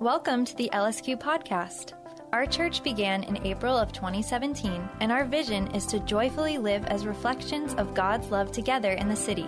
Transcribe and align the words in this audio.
Welcome 0.00 0.44
to 0.44 0.54
the 0.56 0.68
LSQ 0.74 1.18
podcast. 1.22 1.94
Our 2.30 2.44
church 2.44 2.82
began 2.82 3.22
in 3.22 3.46
April 3.46 3.74
of 3.74 3.92
2017, 3.92 4.86
and 5.00 5.10
our 5.10 5.24
vision 5.24 5.74
is 5.74 5.86
to 5.86 6.00
joyfully 6.00 6.58
live 6.58 6.84
as 6.84 7.06
reflections 7.06 7.72
of 7.76 7.94
God's 7.94 8.30
love 8.30 8.52
together 8.52 8.92
in 8.92 9.08
the 9.08 9.16
city. 9.16 9.46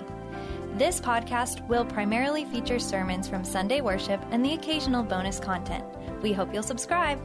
This 0.77 1.03
podcast 1.03 1.69
will 1.69 1.85
primarily 1.85 2.47
feature 2.47 2.79
sermons 2.79 3.29
from 3.29 3.45
Sunday 3.45 3.83
worship 3.83 4.25
and 4.31 4.43
the 4.43 4.55
occasional 4.55 5.03
bonus 5.03 5.39
content. 5.39 5.85
We 6.23 6.33
hope 6.33 6.55
you'll 6.55 6.63
subscribe. 6.63 7.21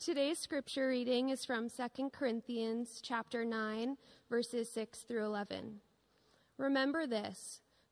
Today's 0.00 0.40
scripture 0.40 0.88
reading 0.88 1.28
is 1.28 1.44
from 1.44 1.68
2 1.70 2.10
Corinthians 2.10 2.98
chapter 3.00 3.44
9 3.44 3.96
verses 4.28 4.68
6 4.72 5.02
through 5.02 5.24
11. 5.24 5.76
Remember 6.58 7.06
this, 7.06 7.60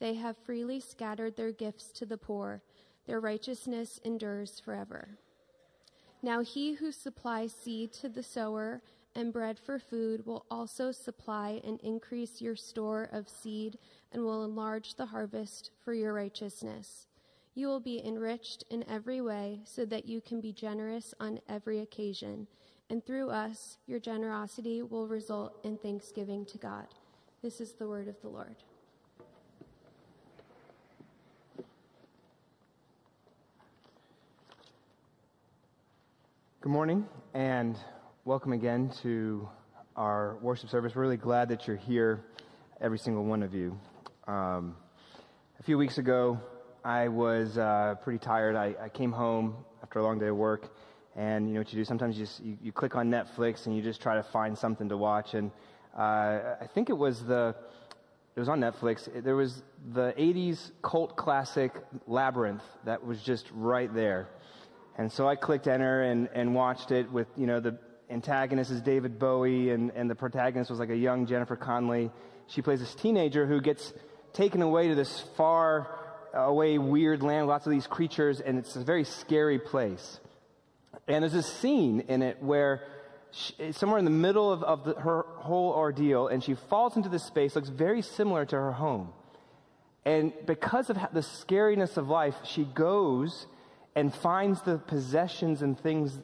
they 0.00 0.14
have 0.14 0.36
freely 0.36 0.80
scattered 0.80 1.36
their 1.36 1.52
gifts 1.52 1.92
to 1.92 2.06
the 2.06 2.18
poor, 2.18 2.62
their 3.06 3.20
righteousness 3.20 4.00
endures 4.04 4.58
forever. 4.58 5.18
Now 6.22 6.40
he 6.40 6.74
who 6.74 6.90
supplies 6.90 7.52
seed 7.52 7.92
to 7.94 8.08
the 8.08 8.22
sower 8.22 8.82
and 9.14 9.32
bread 9.32 9.58
for 9.58 9.78
food 9.78 10.24
will 10.26 10.46
also 10.50 10.92
supply 10.92 11.60
and 11.64 11.80
increase 11.80 12.40
your 12.40 12.56
store 12.56 13.08
of 13.12 13.28
seed 13.28 13.78
and 14.12 14.22
will 14.22 14.44
enlarge 14.44 14.94
the 14.94 15.06
harvest 15.06 15.70
for 15.84 15.92
your 15.92 16.12
righteousness. 16.12 17.06
You 17.54 17.66
will 17.66 17.80
be 17.80 18.04
enriched 18.04 18.64
in 18.70 18.88
every 18.88 19.20
way 19.20 19.60
so 19.64 19.84
that 19.86 20.06
you 20.06 20.20
can 20.20 20.40
be 20.40 20.52
generous 20.52 21.14
on 21.18 21.40
every 21.48 21.80
occasion, 21.80 22.46
and 22.88 23.04
through 23.04 23.30
us, 23.30 23.78
your 23.86 23.98
generosity 23.98 24.82
will 24.82 25.06
result 25.06 25.58
in 25.64 25.76
thanksgiving 25.76 26.44
to 26.46 26.58
God. 26.58 26.86
This 27.42 27.60
is 27.60 27.72
the 27.72 27.88
word 27.88 28.08
of 28.08 28.20
the 28.20 28.28
Lord. 28.28 28.56
Good 36.62 36.72
morning 36.72 37.06
and 37.32 37.78
welcome 38.26 38.52
again 38.52 38.92
to 39.00 39.48
our 39.96 40.36
worship 40.42 40.68
service. 40.68 40.94
We're 40.94 41.00
really 41.00 41.16
glad 41.16 41.48
that 41.48 41.66
you're 41.66 41.78
here, 41.78 42.22
every 42.82 42.98
single 42.98 43.24
one 43.24 43.42
of 43.42 43.54
you. 43.54 43.80
Um, 44.26 44.76
a 45.58 45.62
few 45.62 45.78
weeks 45.78 45.96
ago, 45.96 46.38
I 46.84 47.08
was 47.08 47.56
uh, 47.56 47.94
pretty 48.02 48.18
tired. 48.18 48.56
I, 48.56 48.74
I, 48.78 48.90
came 48.90 49.10
home 49.10 49.56
after 49.82 50.00
a 50.00 50.02
long 50.02 50.18
day 50.18 50.26
of 50.26 50.36
work, 50.36 50.70
and 51.16 51.48
you 51.48 51.54
know 51.54 51.60
what 51.60 51.72
you 51.72 51.78
do? 51.78 51.84
Sometimes 51.86 52.18
you, 52.18 52.26
just, 52.26 52.40
you, 52.40 52.58
you 52.62 52.72
click 52.72 52.94
on 52.94 53.10
Netflix 53.10 53.64
and 53.64 53.74
you 53.74 53.80
just 53.80 54.02
try 54.02 54.16
to 54.16 54.22
find 54.22 54.56
something 54.56 54.90
to 54.90 54.98
watch. 54.98 55.32
And 55.32 55.50
uh, 55.96 56.56
I 56.60 56.68
think 56.74 56.90
it 56.90 56.98
was 56.98 57.24
the 57.24 57.56
it 58.36 58.38
was 58.38 58.50
on 58.50 58.60
Netflix. 58.60 59.08
There 59.24 59.34
was 59.34 59.62
the 59.94 60.12
'80s 60.18 60.72
cult 60.82 61.16
classic 61.16 61.72
Labyrinth 62.06 62.64
that 62.84 63.02
was 63.02 63.22
just 63.22 63.46
right 63.50 63.92
there. 63.94 64.28
And 64.98 65.10
so 65.10 65.28
I 65.28 65.36
clicked 65.36 65.66
enter 65.66 66.02
and, 66.02 66.28
and 66.34 66.54
watched 66.54 66.90
it 66.90 67.10
with, 67.10 67.28
you 67.36 67.46
know, 67.46 67.60
the 67.60 67.78
antagonist 68.10 68.70
is 68.70 68.80
David 68.82 69.18
Bowie 69.18 69.70
and, 69.70 69.90
and 69.94 70.10
the 70.10 70.14
protagonist 70.14 70.70
was 70.70 70.80
like 70.80 70.90
a 70.90 70.96
young 70.96 71.26
Jennifer 71.26 71.56
Connelly. 71.56 72.10
She 72.48 72.62
plays 72.62 72.80
this 72.80 72.94
teenager 72.94 73.46
who 73.46 73.60
gets 73.60 73.92
taken 74.32 74.62
away 74.62 74.88
to 74.88 74.94
this 74.94 75.20
far 75.36 75.98
away 76.34 76.78
weird 76.78 77.22
land, 77.22 77.46
lots 77.46 77.66
of 77.66 77.72
these 77.72 77.86
creatures, 77.86 78.40
and 78.40 78.58
it's 78.58 78.76
a 78.76 78.84
very 78.84 79.04
scary 79.04 79.58
place. 79.58 80.20
And 81.08 81.22
there's 81.22 81.32
this 81.32 81.52
scene 81.52 82.04
in 82.08 82.22
it 82.22 82.42
where 82.42 82.82
she, 83.32 83.72
somewhere 83.72 83.98
in 83.98 84.04
the 84.04 84.10
middle 84.10 84.52
of, 84.52 84.62
of 84.62 84.84
the, 84.84 84.94
her 84.94 85.24
whole 85.36 85.72
ordeal, 85.72 86.28
and 86.28 86.42
she 86.42 86.54
falls 86.54 86.96
into 86.96 87.08
this 87.08 87.24
space, 87.24 87.56
looks 87.56 87.68
very 87.68 88.02
similar 88.02 88.44
to 88.44 88.56
her 88.56 88.72
home. 88.72 89.12
And 90.04 90.32
because 90.46 90.90
of 90.90 90.96
the 91.12 91.20
scariness 91.20 91.96
of 91.96 92.08
life, 92.08 92.34
she 92.44 92.64
goes 92.64 93.46
and 93.94 94.14
finds 94.14 94.62
the 94.62 94.78
possessions 94.78 95.62
and 95.62 95.78
things 95.78 96.18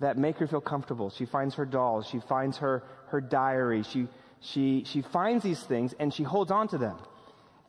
that 0.00 0.18
make 0.18 0.36
her 0.38 0.46
feel 0.46 0.60
comfortable. 0.60 1.10
She 1.10 1.24
finds 1.24 1.54
her 1.54 1.64
dolls, 1.64 2.06
she 2.06 2.20
finds 2.20 2.58
her, 2.58 2.82
her 3.08 3.20
diary, 3.20 3.82
she, 3.84 4.08
she, 4.40 4.84
she 4.84 5.02
finds 5.02 5.44
these 5.44 5.62
things 5.62 5.94
and 5.98 6.12
she 6.12 6.24
holds 6.24 6.50
on 6.50 6.68
to 6.68 6.78
them. 6.78 6.98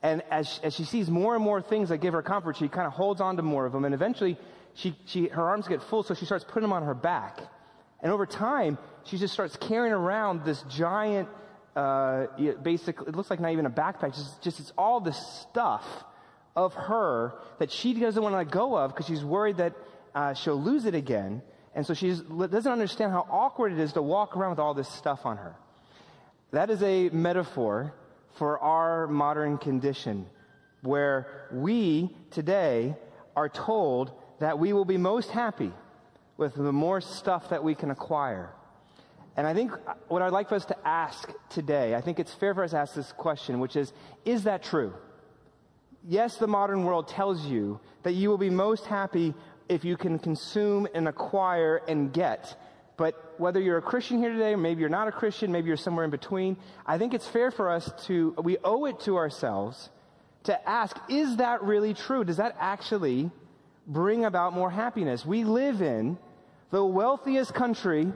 And 0.02 0.22
as, 0.32 0.60
as 0.64 0.74
she 0.74 0.84
sees 0.84 1.10
more 1.10 1.36
and 1.36 1.44
more 1.44 1.62
things 1.62 1.90
that 1.90 2.00
give 2.00 2.14
her 2.14 2.22
comfort, 2.22 2.58
she 2.58 2.68
kind 2.68 2.88
of 2.88 2.94
holds 2.94 3.22
on 3.22 3.38
to 3.38 3.44
more 3.44 3.66
of 3.66 3.72
them. 3.72 3.86
And 3.86 3.94
eventually, 3.94 4.38
she, 4.74 4.98
she, 5.06 5.28
her 5.28 5.48
arms 5.48 5.68
get 5.68 5.82
full, 5.82 6.04
so 6.04 6.14
she 6.14 6.26
starts 6.26 6.44
putting 6.44 6.64
them 6.64 6.74
on 6.74 6.84
her 6.84 6.96
back. 6.96 7.40
And 8.02 8.12
over 8.12 8.26
time, 8.26 8.78
she 9.06 9.18
just 9.18 9.34
starts 9.34 9.56
carrying 9.56 9.94
around 9.94 10.44
this 10.44 10.62
giant, 10.64 11.30
uh, 11.76 12.26
basically, 12.62 13.08
it 13.08 13.16
looks 13.16 13.30
like 13.30 13.40
not 13.40 13.54
even 13.54 13.66
a 13.66 13.70
backpack, 13.70 14.14
just, 14.14 14.42
just 14.42 14.60
it's 14.60 14.74
all 14.78 15.00
this 15.00 15.18
stuff 15.18 15.86
of 16.56 16.74
her 16.74 17.36
that 17.60 17.72
she 17.72 17.94
doesn't 17.94 18.22
want 18.22 18.34
to 18.34 18.38
let 18.38 18.52
go 18.52 18.76
of 18.76 18.92
because 18.92 19.08
she's 19.08 19.24
worried 19.24 19.58
that 19.58 19.74
uh, 20.14 20.34
she'll 20.34 20.62
lose 20.62 20.86
it 20.86 20.96
again. 20.96 21.42
And 21.76 21.86
so 21.86 21.94
she 21.94 22.10
doesn't 22.10 22.72
understand 22.72 23.12
how 23.12 23.26
awkward 23.30 23.72
it 23.72 23.80
is 23.80 23.94
to 23.94 24.02
walk 24.02 24.38
around 24.38 24.52
with 24.52 24.60
all 24.60 24.74
this 24.74 24.90
stuff 24.90 25.26
on 25.26 25.38
her. 25.38 25.56
That 26.52 26.70
is 26.70 26.84
a 26.84 27.10
metaphor 27.10 27.94
for 28.38 28.60
our 28.60 29.08
modern 29.08 29.58
condition 29.58 30.28
where 30.82 31.48
we 31.52 32.16
today 32.30 32.96
are 33.36 33.50
told 33.50 34.12
that 34.40 34.60
we 34.60 34.74
will 34.74 34.86
be 34.86 34.98
most 34.98 35.32
happy 35.32 35.72
with 36.38 36.56
the 36.56 36.72
more 36.72 37.02
stuff 37.02 37.50
that 37.50 37.64
we 37.64 37.74
can 37.74 37.90
acquire. 37.90 38.52
And 39.36 39.48
I 39.48 39.54
think 39.54 39.72
what 40.10 40.22
I'd 40.22 40.32
like 40.32 40.50
for 40.50 40.56
us 40.56 40.66
to 40.66 40.88
ask 40.88 41.32
today, 41.50 41.96
I 41.96 42.02
think 42.02 42.20
it's 42.20 42.34
fair 42.34 42.54
for 42.54 42.64
us 42.64 42.72
to 42.72 42.78
ask 42.78 42.94
this 42.94 43.12
question, 43.14 43.60
which 43.60 43.76
is, 43.76 43.92
is 44.26 44.44
that 44.44 44.62
true? 44.62 44.94
Yes, 46.08 46.38
the 46.38 46.48
modern 46.48 46.84
world 46.84 47.08
tells 47.08 47.46
you 47.46 47.80
that 48.04 48.14
you 48.14 48.30
will 48.30 48.38
be 48.38 48.50
most 48.50 48.86
happy 48.86 49.34
if 49.70 49.86
you 49.86 49.98
can 49.98 50.20
consume 50.20 50.88
and 50.94 51.08
acquire 51.08 51.82
and 51.88 52.14
get. 52.14 52.60
But 52.98 53.36
whether 53.38 53.60
you're 53.60 53.78
a 53.78 53.82
Christian 53.82 54.20
here 54.20 54.32
today, 54.32 54.54
or 54.54 54.58
maybe 54.58 54.82
you're 54.82 54.90
not 54.90 55.08
a 55.08 55.12
Christian, 55.12 55.52
maybe 55.52 55.68
you're 55.68 55.78
somewhere 55.78 56.06
in 56.06 56.12
between, 56.12 56.58
I 56.86 56.98
think 56.98 57.14
it's 57.14 57.28
fair 57.28 57.50
for 57.50 57.70
us 57.70 57.92
to, 58.06 58.36
we 58.44 58.58
owe 58.64 58.86
it 58.86 59.00
to 59.02 59.18
ourselves 59.18 59.90
to 60.44 60.70
ask, 60.70 60.98
is 61.10 61.38
that 61.38 61.64
really 61.64 61.94
true? 61.94 62.24
Does 62.24 62.38
that 62.38 62.56
actually 62.60 63.32
bring 63.88 64.26
about 64.26 64.54
more 64.54 64.70
happiness? 64.70 65.26
We 65.26 65.44
live 65.44 65.82
in 65.82 66.18
the 66.70 66.86
wealthiest 66.86 67.54
country 67.54 68.12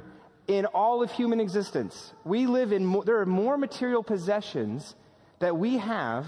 in 0.47 0.65
all 0.67 1.01
of 1.01 1.11
human 1.11 1.39
existence. 1.39 2.13
We 2.23 2.47
live 2.47 2.71
in, 2.71 3.01
there 3.05 3.19
are 3.19 3.25
more 3.25 3.57
material 3.57 4.03
possessions 4.03 4.95
that 5.39 5.57
we 5.57 5.77
have 5.77 6.27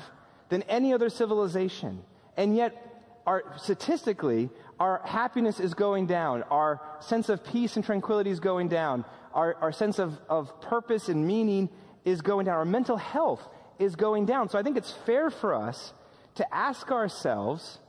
than 0.50 0.64
any 0.64 0.94
other 0.94 1.10
civilization. 1.10 2.04
And 2.36 2.56
yet, 2.56 2.86
our, 3.26 3.44
statistically, 3.58 4.50
our 4.80 5.02
happiness 5.06 5.60
is 5.60 5.74
going 5.74 6.08
down. 6.08 6.44
Our 6.44 6.82
sense 7.00 7.30
of 7.30 7.44
peace 7.44 7.76
and 7.76 7.86
tranquility 7.86 8.30
is 8.30 8.40
going 8.40 8.70
down. 8.70 9.06
Our, 9.34 9.56
our 9.62 9.72
sense 9.72 10.00
of, 10.00 10.20
of 10.28 10.62
purpose 10.62 11.10
and 11.10 11.28
meaning 11.28 11.70
is 12.06 12.22
going 12.22 12.46
down. 12.46 12.56
Our 12.56 12.66
mental 12.66 12.98
health 12.98 13.48
is 13.78 13.96
going 13.96 14.26
down. 14.26 14.50
So 14.50 14.58
I 14.58 14.64
think 14.64 14.78
it's 14.78 14.92
fair 15.06 15.30
for 15.30 15.54
us 15.54 15.94
to 16.36 16.56
ask 16.56 16.92
ourselves, 16.92 17.80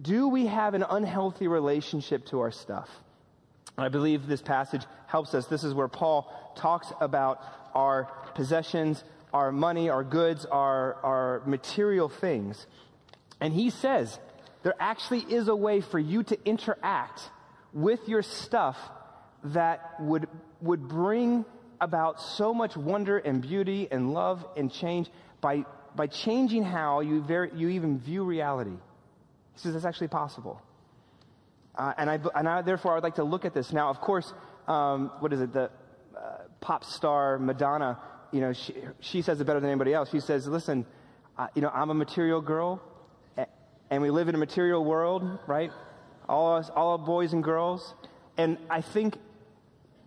do 0.00 0.28
we 0.28 0.46
have 0.46 0.74
an 0.74 0.84
unhealthy 0.88 1.46
relationship 1.46 2.26
to 2.26 2.40
our 2.40 2.50
stuff? 2.50 2.88
I 3.76 3.88
believe 3.88 4.26
this 4.26 4.42
passage 4.42 4.82
helps 5.06 5.34
us. 5.34 5.46
This 5.46 5.64
is 5.64 5.74
where 5.74 5.88
Paul 5.88 6.52
talks 6.56 6.92
about 7.00 7.42
our 7.74 8.04
possessions, 8.34 9.04
our 9.32 9.52
money, 9.52 9.88
our 9.88 10.04
goods, 10.04 10.44
our, 10.46 10.96
our 11.02 11.42
material 11.46 12.08
things. 12.08 12.66
And 13.40 13.52
he 13.52 13.70
says 13.70 14.18
there 14.62 14.74
actually 14.78 15.20
is 15.20 15.48
a 15.48 15.56
way 15.56 15.80
for 15.80 15.98
you 15.98 16.22
to 16.24 16.38
interact 16.44 17.30
with 17.72 18.08
your 18.08 18.22
stuff 18.22 18.76
that 19.44 19.94
would, 20.00 20.28
would 20.60 20.88
bring 20.88 21.44
about 21.80 22.20
so 22.20 22.52
much 22.52 22.76
wonder 22.76 23.18
and 23.18 23.40
beauty 23.40 23.88
and 23.90 24.12
love 24.12 24.44
and 24.56 24.70
change 24.70 25.08
by, 25.40 25.64
by 25.96 26.06
changing 26.06 26.62
how 26.62 27.00
you, 27.00 27.24
you 27.54 27.68
even 27.70 27.98
view 27.98 28.22
reality. 28.24 28.70
He 29.54 29.60
says 29.60 29.72
that's 29.72 29.86
actually 29.86 30.08
possible. 30.08 30.60
Uh, 31.74 31.94
and, 31.96 32.10
I, 32.10 32.18
and 32.34 32.48
I, 32.48 32.62
therefore, 32.62 32.92
I 32.92 32.94
would 32.96 33.04
like 33.04 33.14
to 33.14 33.24
look 33.24 33.44
at 33.44 33.54
this. 33.54 33.72
Now, 33.72 33.88
of 33.88 34.00
course, 34.00 34.30
um, 34.68 35.10
what 35.20 35.32
is 35.32 35.40
it? 35.40 35.52
The 35.52 35.70
uh, 36.16 36.38
pop 36.60 36.84
star 36.84 37.38
Madonna 37.38 37.98
you 38.32 38.40
know, 38.40 38.52
she, 38.52 38.74
she 39.00 39.22
says 39.22 39.40
it 39.40 39.44
better 39.44 39.60
than 39.60 39.70
anybody 39.70 39.94
else. 39.94 40.10
She 40.10 40.20
says, 40.20 40.46
listen, 40.46 40.86
uh, 41.38 41.48
you 41.54 41.62
know, 41.62 41.70
I'm 41.72 41.90
a 41.90 41.94
material 41.94 42.40
girl, 42.40 42.82
and 43.90 44.02
we 44.02 44.10
live 44.10 44.28
in 44.28 44.34
a 44.34 44.38
material 44.38 44.84
world, 44.84 45.38
right? 45.46 45.72
All 46.28 46.56
us, 46.56 46.70
all 46.74 46.96
boys 46.98 47.32
and 47.32 47.42
girls. 47.42 47.94
And 48.36 48.58
I 48.68 48.82
think 48.82 49.16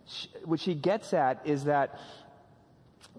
she, 0.06 0.28
what 0.44 0.60
she 0.60 0.74
gets 0.74 1.12
at 1.12 1.46
is 1.46 1.64
that 1.64 1.98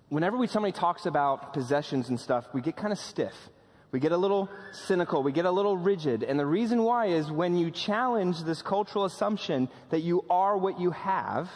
whenever 0.10 0.38
we, 0.38 0.48
somebody 0.48 0.72
talks 0.72 1.06
about 1.06 1.54
possessions 1.54 2.10
and 2.10 2.20
stuff, 2.20 2.46
we 2.54 2.62
get 2.62 2.76
kind 2.76 2.92
of 2.92 3.00
stiff. 3.00 3.34
We 3.92 4.00
get 4.00 4.12
a 4.12 4.18
little 4.18 4.50
cynical. 4.72 5.24
We 5.24 5.32
get 5.32 5.46
a 5.46 5.52
little 5.52 5.78
rigid. 5.78 6.24
And 6.24 6.40
the 6.40 6.46
reason 6.46 6.84
why 6.84 7.08
is 7.08 7.32
when 7.32 7.56
you 7.56 7.72
challenge 7.72 8.44
this 8.44 8.62
cultural 8.62 9.06
assumption 9.06 9.70
that 9.90 10.02
you 10.02 10.26
are 10.30 10.58
what 10.58 10.80
you 10.80 10.92
have, 10.92 11.50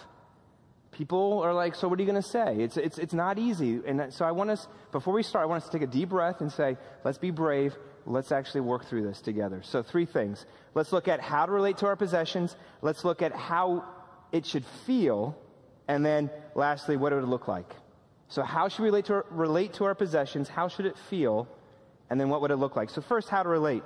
people 1.00 1.42
are 1.42 1.54
like, 1.54 1.76
so 1.76 1.88
what 1.88 1.98
are 1.98 2.02
you 2.02 2.12
going 2.12 2.22
to 2.22 2.28
say? 2.28 2.58
It's, 2.58 2.76
it's, 2.76 2.98
it's 2.98 3.14
not 3.14 3.40
easy. 3.40 3.80
And 3.88 4.14
so 4.14 4.26
I 4.26 4.32
want 4.32 4.50
us, 4.50 4.68
before 4.92 5.14
we 5.14 5.24
start, 5.24 5.44
I 5.44 5.46
want 5.46 5.64
us 5.64 5.70
to 5.70 5.72
take 5.80 5.88
a 5.88 5.90
deep 5.90 6.10
breath 6.10 6.42
and 6.42 6.52
say, 6.52 6.76
let's 7.06 7.18
be 7.18 7.32
brave. 7.32 7.74
Let's 8.06 8.34
actually 8.34 8.62
work 8.62 8.84
through 8.84 9.04
this 9.04 9.22
together. 9.22 9.62
So 9.64 9.82
three 9.82 10.06
things. 10.06 10.46
Let's 10.76 10.92
look 10.92 11.08
at 11.08 11.22
how 11.22 11.46
to 11.46 11.54
relate 11.54 11.78
to 11.78 11.86
our 11.86 11.96
possessions. 11.96 12.54
Let's 12.82 13.06
look 13.06 13.22
at 13.22 13.34
how 13.34 13.86
it 14.34 14.46
should 14.46 14.66
feel. 14.86 15.38
And 15.88 16.06
then 16.06 16.32
lastly, 16.54 16.98
what 16.98 17.14
it 17.14 17.16
would 17.16 17.30
look 17.30 17.48
like. 17.48 17.74
So 18.28 18.44
how 18.44 18.68
should 18.68 18.82
we 18.82 18.90
relate 18.90 19.06
to 19.06 19.14
our, 19.14 19.26
relate 19.30 19.76
to 19.76 19.86
our 19.86 19.96
possessions? 19.96 20.50
How 20.50 20.68
should 20.68 20.86
it 20.86 20.98
feel? 21.10 21.48
And 22.10 22.20
then 22.20 22.28
what 22.28 22.42
would 22.42 22.52
it 22.52 22.58
look 22.58 22.76
like? 22.76 22.90
So 22.90 23.00
first, 23.00 23.30
how 23.30 23.44
to 23.44 23.48
relate. 23.48 23.84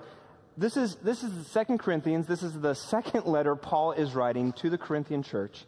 This 0.58 0.78
is, 0.78 0.96
this 0.96 1.22
is 1.22 1.32
the 1.32 1.44
second 1.44 1.78
Corinthians. 1.78 2.26
This 2.26 2.42
is 2.42 2.60
the 2.60 2.74
second 2.74 3.28
letter 3.28 3.56
Paul 3.56 3.92
is 3.92 4.16
writing 4.16 4.52
to 4.54 4.72
the 4.72 4.80
Corinthian 4.80 5.22
church. 5.22 5.64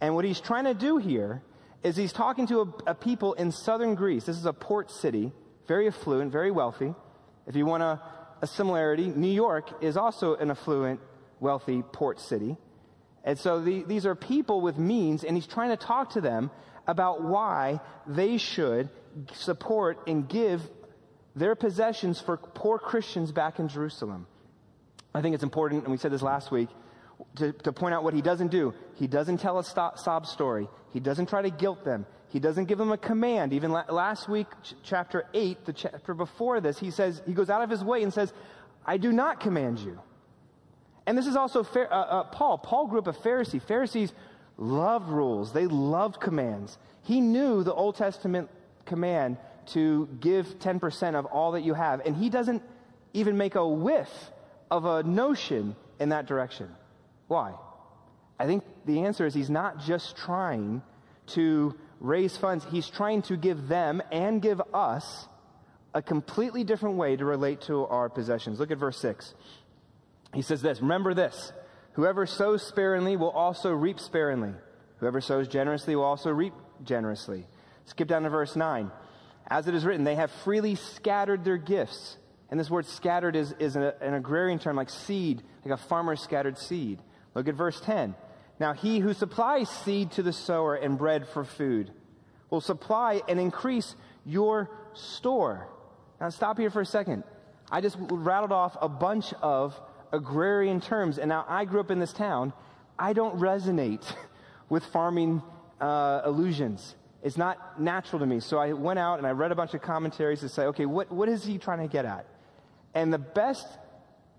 And 0.00 0.14
what 0.14 0.24
he's 0.24 0.40
trying 0.40 0.64
to 0.64 0.74
do 0.74 0.98
here 0.98 1.42
is 1.82 1.96
he's 1.96 2.12
talking 2.12 2.46
to 2.48 2.60
a, 2.60 2.90
a 2.90 2.94
people 2.94 3.34
in 3.34 3.52
southern 3.52 3.94
Greece. 3.94 4.24
This 4.24 4.36
is 4.36 4.46
a 4.46 4.52
port 4.52 4.90
city, 4.90 5.32
very 5.66 5.86
affluent, 5.86 6.32
very 6.32 6.50
wealthy. 6.50 6.94
If 7.46 7.56
you 7.56 7.66
want 7.66 7.82
a, 7.82 8.00
a 8.42 8.46
similarity, 8.46 9.08
New 9.08 9.32
York 9.32 9.82
is 9.82 9.96
also 9.96 10.34
an 10.36 10.50
affluent, 10.50 11.00
wealthy 11.40 11.82
port 11.82 12.20
city. 12.20 12.56
And 13.22 13.38
so 13.38 13.60
the, 13.60 13.84
these 13.84 14.06
are 14.06 14.14
people 14.14 14.60
with 14.60 14.78
means, 14.78 15.24
and 15.24 15.36
he's 15.36 15.46
trying 15.46 15.70
to 15.70 15.76
talk 15.76 16.10
to 16.10 16.20
them 16.20 16.50
about 16.86 17.22
why 17.22 17.80
they 18.06 18.36
should 18.36 18.90
support 19.32 19.98
and 20.06 20.28
give 20.28 20.60
their 21.34 21.54
possessions 21.54 22.20
for 22.20 22.36
poor 22.36 22.78
Christians 22.78 23.32
back 23.32 23.58
in 23.58 23.68
Jerusalem. 23.68 24.26
I 25.14 25.22
think 25.22 25.34
it's 25.34 25.44
important, 25.44 25.84
and 25.84 25.92
we 25.92 25.98
said 25.98 26.12
this 26.12 26.22
last 26.22 26.50
week, 26.50 26.68
to, 27.36 27.52
to 27.52 27.72
point 27.72 27.94
out 27.94 28.04
what 28.04 28.14
he 28.14 28.22
doesn't 28.22 28.48
do. 28.48 28.74
He 28.94 29.06
doesn't 29.06 29.38
tell 29.38 29.58
a 29.58 29.64
stop, 29.64 29.98
sob 29.98 30.26
story. 30.26 30.68
He 30.92 31.00
doesn't 31.00 31.28
try 31.28 31.42
to 31.42 31.50
guilt 31.50 31.84
them. 31.84 32.06
He 32.28 32.40
doesn't 32.40 32.64
give 32.66 32.78
them 32.78 32.92
a 32.92 32.98
command. 32.98 33.52
Even 33.52 33.70
la- 33.70 33.84
last 33.88 34.28
week, 34.28 34.46
ch- 34.62 34.74
chapter 34.82 35.24
8, 35.34 35.64
the 35.64 35.72
chapter 35.72 36.14
before 36.14 36.60
this, 36.60 36.78
he 36.78 36.90
says, 36.90 37.22
he 37.26 37.32
goes 37.32 37.50
out 37.50 37.62
of 37.62 37.70
his 37.70 37.84
way 37.84 38.02
and 38.02 38.12
says, 38.12 38.32
I 38.84 38.96
do 38.96 39.12
not 39.12 39.40
command 39.40 39.78
you. 39.78 40.00
And 41.06 41.16
this 41.16 41.26
is 41.26 41.36
also 41.36 41.62
uh, 41.62 41.78
uh, 41.80 42.24
Paul. 42.24 42.58
Paul 42.58 42.86
grew 42.86 42.98
up 42.98 43.06
a 43.06 43.12
Pharisee. 43.12 43.62
Pharisees 43.62 44.12
loved 44.56 45.08
rules, 45.08 45.52
they 45.52 45.66
loved 45.66 46.20
commands. 46.20 46.78
He 47.02 47.20
knew 47.20 47.62
the 47.62 47.74
Old 47.74 47.96
Testament 47.96 48.50
command 48.86 49.36
to 49.66 50.08
give 50.20 50.58
10% 50.58 51.14
of 51.14 51.26
all 51.26 51.52
that 51.52 51.62
you 51.62 51.74
have, 51.74 52.00
and 52.00 52.16
he 52.16 52.30
doesn't 52.30 52.62
even 53.12 53.36
make 53.36 53.54
a 53.54 53.66
whiff 53.66 54.10
of 54.70 54.84
a 54.84 55.02
notion 55.02 55.76
in 55.98 56.10
that 56.10 56.26
direction. 56.26 56.68
Why? 57.34 57.54
I 58.38 58.46
think 58.46 58.62
the 58.86 59.00
answer 59.00 59.26
is 59.26 59.34
he's 59.34 59.50
not 59.50 59.80
just 59.80 60.16
trying 60.16 60.82
to 61.34 61.74
raise 61.98 62.36
funds, 62.36 62.64
he's 62.70 62.88
trying 62.88 63.22
to 63.22 63.36
give 63.36 63.66
them 63.66 64.00
and 64.12 64.40
give 64.40 64.62
us 64.72 65.26
a 65.94 66.00
completely 66.00 66.62
different 66.62 66.96
way 66.96 67.16
to 67.16 67.24
relate 67.24 67.62
to 67.62 67.86
our 67.86 68.08
possessions. 68.08 68.60
Look 68.60 68.70
at 68.70 68.78
verse 68.78 68.98
6. 68.98 69.34
He 70.32 70.42
says 70.42 70.62
this 70.62 70.80
Remember 70.80 71.12
this 71.12 71.52
whoever 71.94 72.24
sows 72.24 72.62
sparingly 72.62 73.16
will 73.16 73.30
also 73.30 73.72
reap 73.72 73.98
sparingly, 73.98 74.54
whoever 74.98 75.20
sows 75.20 75.48
generously 75.48 75.96
will 75.96 76.04
also 76.04 76.30
reap 76.30 76.54
generously. 76.84 77.48
Skip 77.86 78.06
down 78.06 78.22
to 78.22 78.30
verse 78.30 78.54
9. 78.54 78.92
As 79.48 79.66
it 79.66 79.74
is 79.74 79.84
written, 79.84 80.04
they 80.04 80.14
have 80.14 80.30
freely 80.44 80.76
scattered 80.76 81.44
their 81.44 81.58
gifts. 81.58 82.16
And 82.48 82.60
this 82.60 82.70
word 82.70 82.86
scattered 82.86 83.34
is, 83.34 83.52
is 83.58 83.74
an, 83.74 83.92
an 84.00 84.14
agrarian 84.14 84.60
term 84.60 84.76
like 84.76 84.88
seed, 84.88 85.42
like 85.64 85.74
a 85.74 85.82
farmer's 85.82 86.20
scattered 86.20 86.58
seed. 86.58 87.00
Look 87.34 87.48
at 87.48 87.54
verse 87.54 87.80
10. 87.80 88.14
Now, 88.60 88.72
he 88.72 89.00
who 89.00 89.12
supplies 89.12 89.68
seed 89.68 90.12
to 90.12 90.22
the 90.22 90.32
sower 90.32 90.74
and 90.74 90.96
bread 90.96 91.26
for 91.26 91.44
food 91.44 91.90
will 92.50 92.60
supply 92.60 93.20
and 93.28 93.40
increase 93.40 93.96
your 94.24 94.70
store. 94.92 95.68
Now, 96.20 96.28
stop 96.30 96.58
here 96.58 96.70
for 96.70 96.80
a 96.80 96.86
second. 96.86 97.24
I 97.70 97.80
just 97.80 97.96
rattled 97.98 98.52
off 98.52 98.76
a 98.80 98.88
bunch 98.88 99.32
of 99.42 99.78
agrarian 100.12 100.80
terms, 100.80 101.18
and 101.18 101.28
now 101.28 101.44
I 101.48 101.64
grew 101.64 101.80
up 101.80 101.90
in 101.90 101.98
this 101.98 102.12
town. 102.12 102.52
I 102.98 103.12
don't 103.12 103.38
resonate 103.38 104.04
with 104.68 104.84
farming 104.86 105.42
uh, 105.80 106.22
illusions. 106.24 106.94
It's 107.24 107.36
not 107.36 107.80
natural 107.80 108.20
to 108.20 108.26
me. 108.26 108.38
So 108.40 108.58
I 108.58 108.74
went 108.74 108.98
out 108.98 109.18
and 109.18 109.26
I 109.26 109.30
read 109.30 109.50
a 109.50 109.54
bunch 109.54 109.74
of 109.74 109.82
commentaries 109.82 110.40
to 110.40 110.48
say, 110.48 110.66
okay, 110.66 110.86
what, 110.86 111.10
what 111.10 111.28
is 111.28 111.44
he 111.44 111.58
trying 111.58 111.80
to 111.80 111.90
get 111.90 112.04
at? 112.04 112.26
And 112.92 113.12
the 113.12 113.18
best 113.18 113.66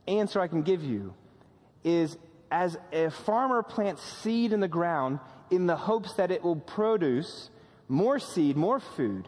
answer 0.07 0.39
I 0.39 0.47
can 0.47 0.61
give 0.61 0.83
you 0.83 1.13
is 1.83 2.15
as 2.51 2.77
a 2.91 3.09
farmer 3.09 3.63
plants 3.63 4.01
seed 4.01 4.53
in 4.53 4.59
the 4.59 4.67
ground 4.67 5.19
in 5.49 5.67
the 5.67 5.75
hopes 5.75 6.13
that 6.13 6.31
it 6.31 6.43
will 6.43 6.55
produce 6.55 7.49
more 7.87 8.19
seed, 8.19 8.55
more 8.55 8.79
food, 8.79 9.27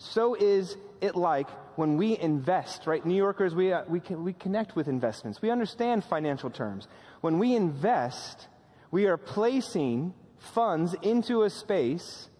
so 0.00 0.34
is 0.34 0.76
it 1.02 1.14
like 1.14 1.48
when 1.76 1.98
we 1.98 2.18
invest, 2.18 2.86
right? 2.86 3.04
New 3.04 3.14
Yorkers, 3.14 3.54
we, 3.54 3.72
uh, 3.72 3.84
we, 3.86 4.00
can, 4.00 4.24
we 4.24 4.32
connect 4.32 4.74
with 4.74 4.88
investments. 4.88 5.42
We 5.42 5.50
understand 5.50 6.04
financial 6.04 6.48
terms. 6.48 6.88
When 7.20 7.38
we 7.38 7.54
invest, 7.54 8.48
we 8.90 9.06
are 9.06 9.18
placing 9.18 10.14
funds 10.38 10.94
into 11.02 11.42
a 11.42 11.50
space 11.50 12.30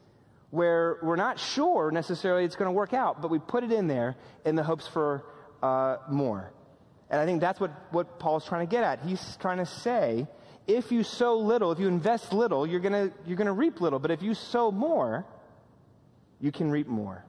where 0.50 0.98
we're 1.02 1.16
not 1.16 1.38
sure 1.38 1.90
necessarily 1.90 2.44
it's 2.44 2.56
going 2.56 2.66
to 2.66 2.72
work 2.72 2.94
out, 2.94 3.20
but 3.20 3.30
we 3.30 3.38
put 3.38 3.62
it 3.62 3.70
in 3.72 3.86
there 3.86 4.16
in 4.46 4.56
the 4.56 4.62
hopes 4.62 4.86
for 4.86 5.24
uh, 5.62 5.98
more. 6.10 6.52
And 7.10 7.20
I 7.20 7.26
think 7.26 7.40
that's 7.40 7.58
what, 7.58 7.72
what 7.92 8.18
Paul's 8.18 8.46
trying 8.46 8.66
to 8.66 8.70
get 8.70 8.84
at. 8.84 9.00
He's 9.00 9.36
trying 9.40 9.58
to 9.58 9.66
say, 9.66 10.28
if 10.66 10.92
you 10.92 11.02
sow 11.02 11.38
little, 11.38 11.72
if 11.72 11.80
you 11.80 11.88
invest 11.88 12.32
little, 12.32 12.66
you're 12.66 12.80
going 12.80 13.12
you're 13.26 13.36
going 13.36 13.46
to 13.46 13.52
reap 13.52 13.80
little. 13.80 13.98
But 13.98 14.12
if 14.12 14.22
you 14.22 14.34
sow 14.34 14.70
more, 14.70 15.26
you 16.40 16.52
can 16.52 16.70
reap 16.70 16.86
more. 16.86 17.24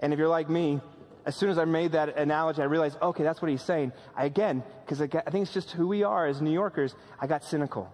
And 0.00 0.12
if 0.12 0.18
you're 0.18 0.28
like 0.28 0.48
me, 0.48 0.80
as 1.24 1.36
soon 1.36 1.50
as 1.50 1.58
I 1.58 1.64
made 1.64 1.92
that 1.92 2.16
analogy, 2.16 2.62
I 2.62 2.64
realized, 2.64 2.98
okay, 3.00 3.22
that's 3.22 3.40
what 3.40 3.50
he's 3.50 3.62
saying. 3.62 3.92
I, 4.16 4.24
again, 4.24 4.64
because 4.84 5.00
I, 5.00 5.04
I, 5.04 5.30
think 5.30 5.44
it's 5.44 5.54
just 5.54 5.70
who 5.70 5.86
we 5.86 6.02
are 6.02 6.26
as 6.26 6.40
New 6.40 6.50
Yorkers, 6.50 6.94
I 7.20 7.26
got 7.26 7.44
cynical. 7.44 7.92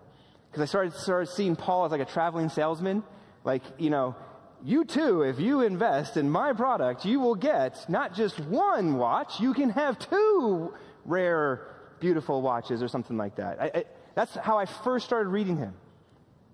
Because 0.50 0.62
I 0.62 0.64
started, 0.66 0.94
started 0.94 1.26
seeing 1.26 1.56
Paul 1.56 1.84
as 1.84 1.92
like 1.92 2.00
a 2.00 2.06
traveling 2.06 2.48
salesman. 2.48 3.02
Like, 3.44 3.62
you 3.76 3.90
know, 3.90 4.16
you 4.64 4.84
too, 4.84 5.22
if 5.22 5.38
you 5.38 5.60
invest 5.60 6.16
in 6.16 6.30
my 6.30 6.52
product, 6.52 7.04
you 7.04 7.20
will 7.20 7.34
get 7.34 7.88
not 7.88 8.14
just 8.14 8.38
one 8.40 8.96
watch, 8.96 9.40
you 9.40 9.54
can 9.54 9.70
have 9.70 9.98
two 9.98 10.74
rare, 11.04 11.76
beautiful 12.00 12.42
watches 12.42 12.82
or 12.82 12.88
something 12.88 13.16
like 13.16 13.36
that. 13.36 13.60
I, 13.60 13.70
I, 13.74 13.84
that's 14.14 14.34
how 14.34 14.58
I 14.58 14.66
first 14.66 15.06
started 15.06 15.30
reading 15.30 15.56
him. 15.56 15.74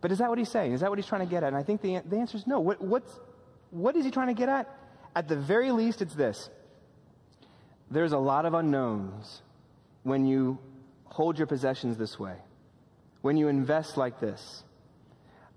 But 0.00 0.12
is 0.12 0.18
that 0.18 0.28
what 0.28 0.38
he's 0.38 0.50
saying? 0.50 0.72
Is 0.72 0.80
that 0.80 0.90
what 0.90 0.98
he's 0.98 1.06
trying 1.06 1.26
to 1.26 1.30
get 1.30 1.42
at? 1.42 1.48
And 1.48 1.56
I 1.56 1.62
think 1.62 1.80
the, 1.80 2.02
the 2.06 2.16
answer 2.16 2.36
is 2.36 2.46
no. 2.46 2.60
What, 2.60 2.80
what's, 2.80 3.18
what 3.70 3.96
is 3.96 4.04
he 4.04 4.10
trying 4.10 4.28
to 4.28 4.34
get 4.34 4.48
at? 4.48 4.68
At 5.16 5.28
the 5.28 5.36
very 5.36 5.70
least, 5.70 6.02
it's 6.02 6.14
this 6.14 6.50
there's 7.90 8.12
a 8.12 8.18
lot 8.18 8.44
of 8.44 8.54
unknowns 8.54 9.42
when 10.02 10.26
you 10.26 10.58
hold 11.04 11.38
your 11.38 11.46
possessions 11.46 11.96
this 11.96 12.18
way, 12.18 12.34
when 13.22 13.36
you 13.36 13.48
invest 13.48 13.96
like 13.96 14.20
this. 14.20 14.64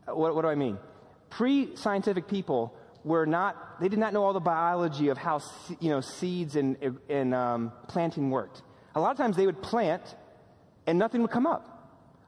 What, 0.06 0.36
what 0.36 0.44
do 0.44 0.48
I 0.48 0.56
mean? 0.56 0.78
Pre 1.30 1.76
scientific 1.76 2.28
people 2.28 2.74
were 3.04 3.26
not, 3.26 3.80
they 3.80 3.88
did 3.88 4.00
not 4.00 4.14
know 4.14 4.24
all 4.24 4.34
the 4.34 4.40
biology 4.40 5.08
of 5.10 5.18
how, 5.18 5.42
you 5.80 5.90
know, 5.90 6.02
seeds 6.02 6.56
and, 6.56 6.78
and 7.10 7.34
um, 7.34 7.72
planting 7.88 8.30
worked. 8.30 8.62
A 8.96 9.00
lot 9.00 9.12
of 9.12 9.18
times 9.18 9.38
they 9.38 9.46
would 9.46 9.62
plant 9.62 10.04
and 10.86 11.00
nothing 11.00 11.22
would 11.22 11.32
come 11.32 11.48
up. 11.48 11.74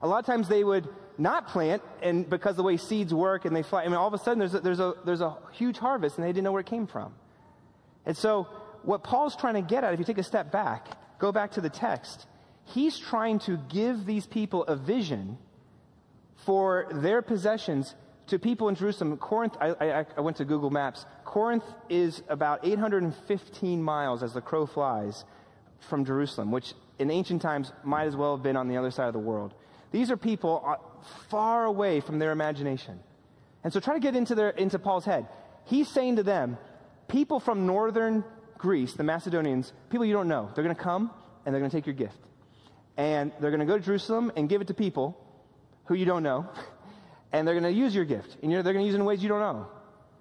A 0.01 0.07
lot 0.07 0.19
of 0.19 0.25
times 0.25 0.47
they 0.47 0.63
would 0.63 0.87
not 1.17 1.47
plant 1.47 1.81
and 2.01 2.29
because 2.29 2.55
the 2.55 2.63
way 2.63 2.77
seeds 2.77 3.13
work 3.13 3.43
and 3.45 3.55
they 3.55 3.63
fly, 3.63 3.83
I 3.83 3.87
mean, 3.87 3.95
all 3.95 4.07
of 4.07 4.13
a 4.13 4.17
sudden 4.19 4.39
there's 4.39 4.53
a, 4.53 4.59
there's 4.61 4.79
a, 4.79 4.93
there's 5.05 5.21
a 5.21 5.35
huge 5.51 5.77
harvest 5.77 6.17
and 6.17 6.25
they 6.25 6.29
didn't 6.29 6.45
know 6.45 6.53
where 6.53 6.61
it 6.61 6.67
came 6.67 6.87
from. 6.87 7.13
And 8.05 8.15
so 8.15 8.47
what 8.83 9.03
Paul's 9.03 9.35
trying 9.35 9.55
to 9.55 9.61
get 9.61 9.83
at, 9.83 9.93
if 9.93 9.99
you 9.99 10.05
take 10.05 10.17
a 10.17 10.23
step 10.23 10.51
back, 10.51 10.87
go 11.19 11.31
back 11.31 11.51
to 11.51 11.61
the 11.61 11.69
text, 11.69 12.25
he's 12.65 12.97
trying 12.97 13.39
to 13.39 13.57
give 13.69 14.05
these 14.05 14.25
people 14.25 14.63
a 14.63 14.75
vision 14.75 15.37
for 16.45 16.87
their 16.91 17.21
possessions 17.21 17.95
to 18.29 18.39
people 18.39 18.69
in 18.69 18.75
Jerusalem, 18.75 19.17
Corinth, 19.17 19.55
I, 19.59 19.69
I, 19.69 20.05
I, 20.17 20.21
went 20.21 20.37
to 20.37 20.45
Google 20.45 20.69
Maps. 20.69 21.05
Corinth 21.25 21.63
is 21.89 22.23
about 22.29 22.65
815 22.65 23.81
miles 23.81 24.23
as 24.23 24.33
the 24.33 24.41
crow 24.41 24.65
flies 24.65 25.25
from 25.79 26.05
Jerusalem, 26.05 26.51
which 26.51 26.73
in 26.97 27.11
ancient 27.11 27.41
times 27.41 27.71
might 27.83 28.05
as 28.05 28.15
well 28.15 28.35
have 28.35 28.43
been 28.43 28.57
on 28.57 28.67
the 28.67 28.77
other 28.77 28.91
side 28.91 29.07
of 29.07 29.13
the 29.13 29.19
world. 29.19 29.53
These 29.91 30.11
are 30.11 30.17
people 30.17 30.63
uh, 30.65 30.75
far 31.29 31.65
away 31.65 31.99
from 31.99 32.19
their 32.19 32.31
imagination. 32.31 32.99
And 33.63 33.73
so 33.73 33.79
try 33.79 33.93
to 33.93 33.99
get 33.99 34.15
into, 34.15 34.35
their, 34.35 34.49
into 34.49 34.79
Paul's 34.79 35.05
head. 35.05 35.27
He's 35.65 35.87
saying 35.87 36.17
to 36.17 36.23
them, 36.23 36.57
people 37.07 37.39
from 37.39 37.65
northern 37.65 38.23
Greece, 38.57 38.93
the 38.93 39.03
Macedonians, 39.03 39.73
people 39.89 40.05
you 40.05 40.13
don't 40.13 40.27
know, 40.27 40.49
they're 40.53 40.63
going 40.63 40.75
to 40.75 40.81
come 40.81 41.11
and 41.45 41.53
they're 41.53 41.59
going 41.59 41.71
to 41.71 41.77
take 41.77 41.85
your 41.85 41.95
gift. 41.95 42.19
And 42.97 43.31
they're 43.39 43.51
going 43.51 43.61
to 43.61 43.65
go 43.65 43.77
to 43.77 43.83
Jerusalem 43.83 44.31
and 44.35 44.49
give 44.49 44.61
it 44.61 44.67
to 44.67 44.73
people 44.73 45.17
who 45.85 45.95
you 45.95 46.05
don't 46.05 46.23
know. 46.23 46.49
And 47.31 47.47
they're 47.47 47.59
going 47.59 47.71
to 47.71 47.77
use 47.77 47.93
your 47.93 48.05
gift. 48.05 48.37
And 48.41 48.51
they're 48.51 48.63
going 48.63 48.79
to 48.79 48.85
use 48.85 48.95
it 48.95 48.99
in 48.99 49.05
ways 49.05 49.21
you 49.21 49.29
don't 49.29 49.39
know. 49.39 49.67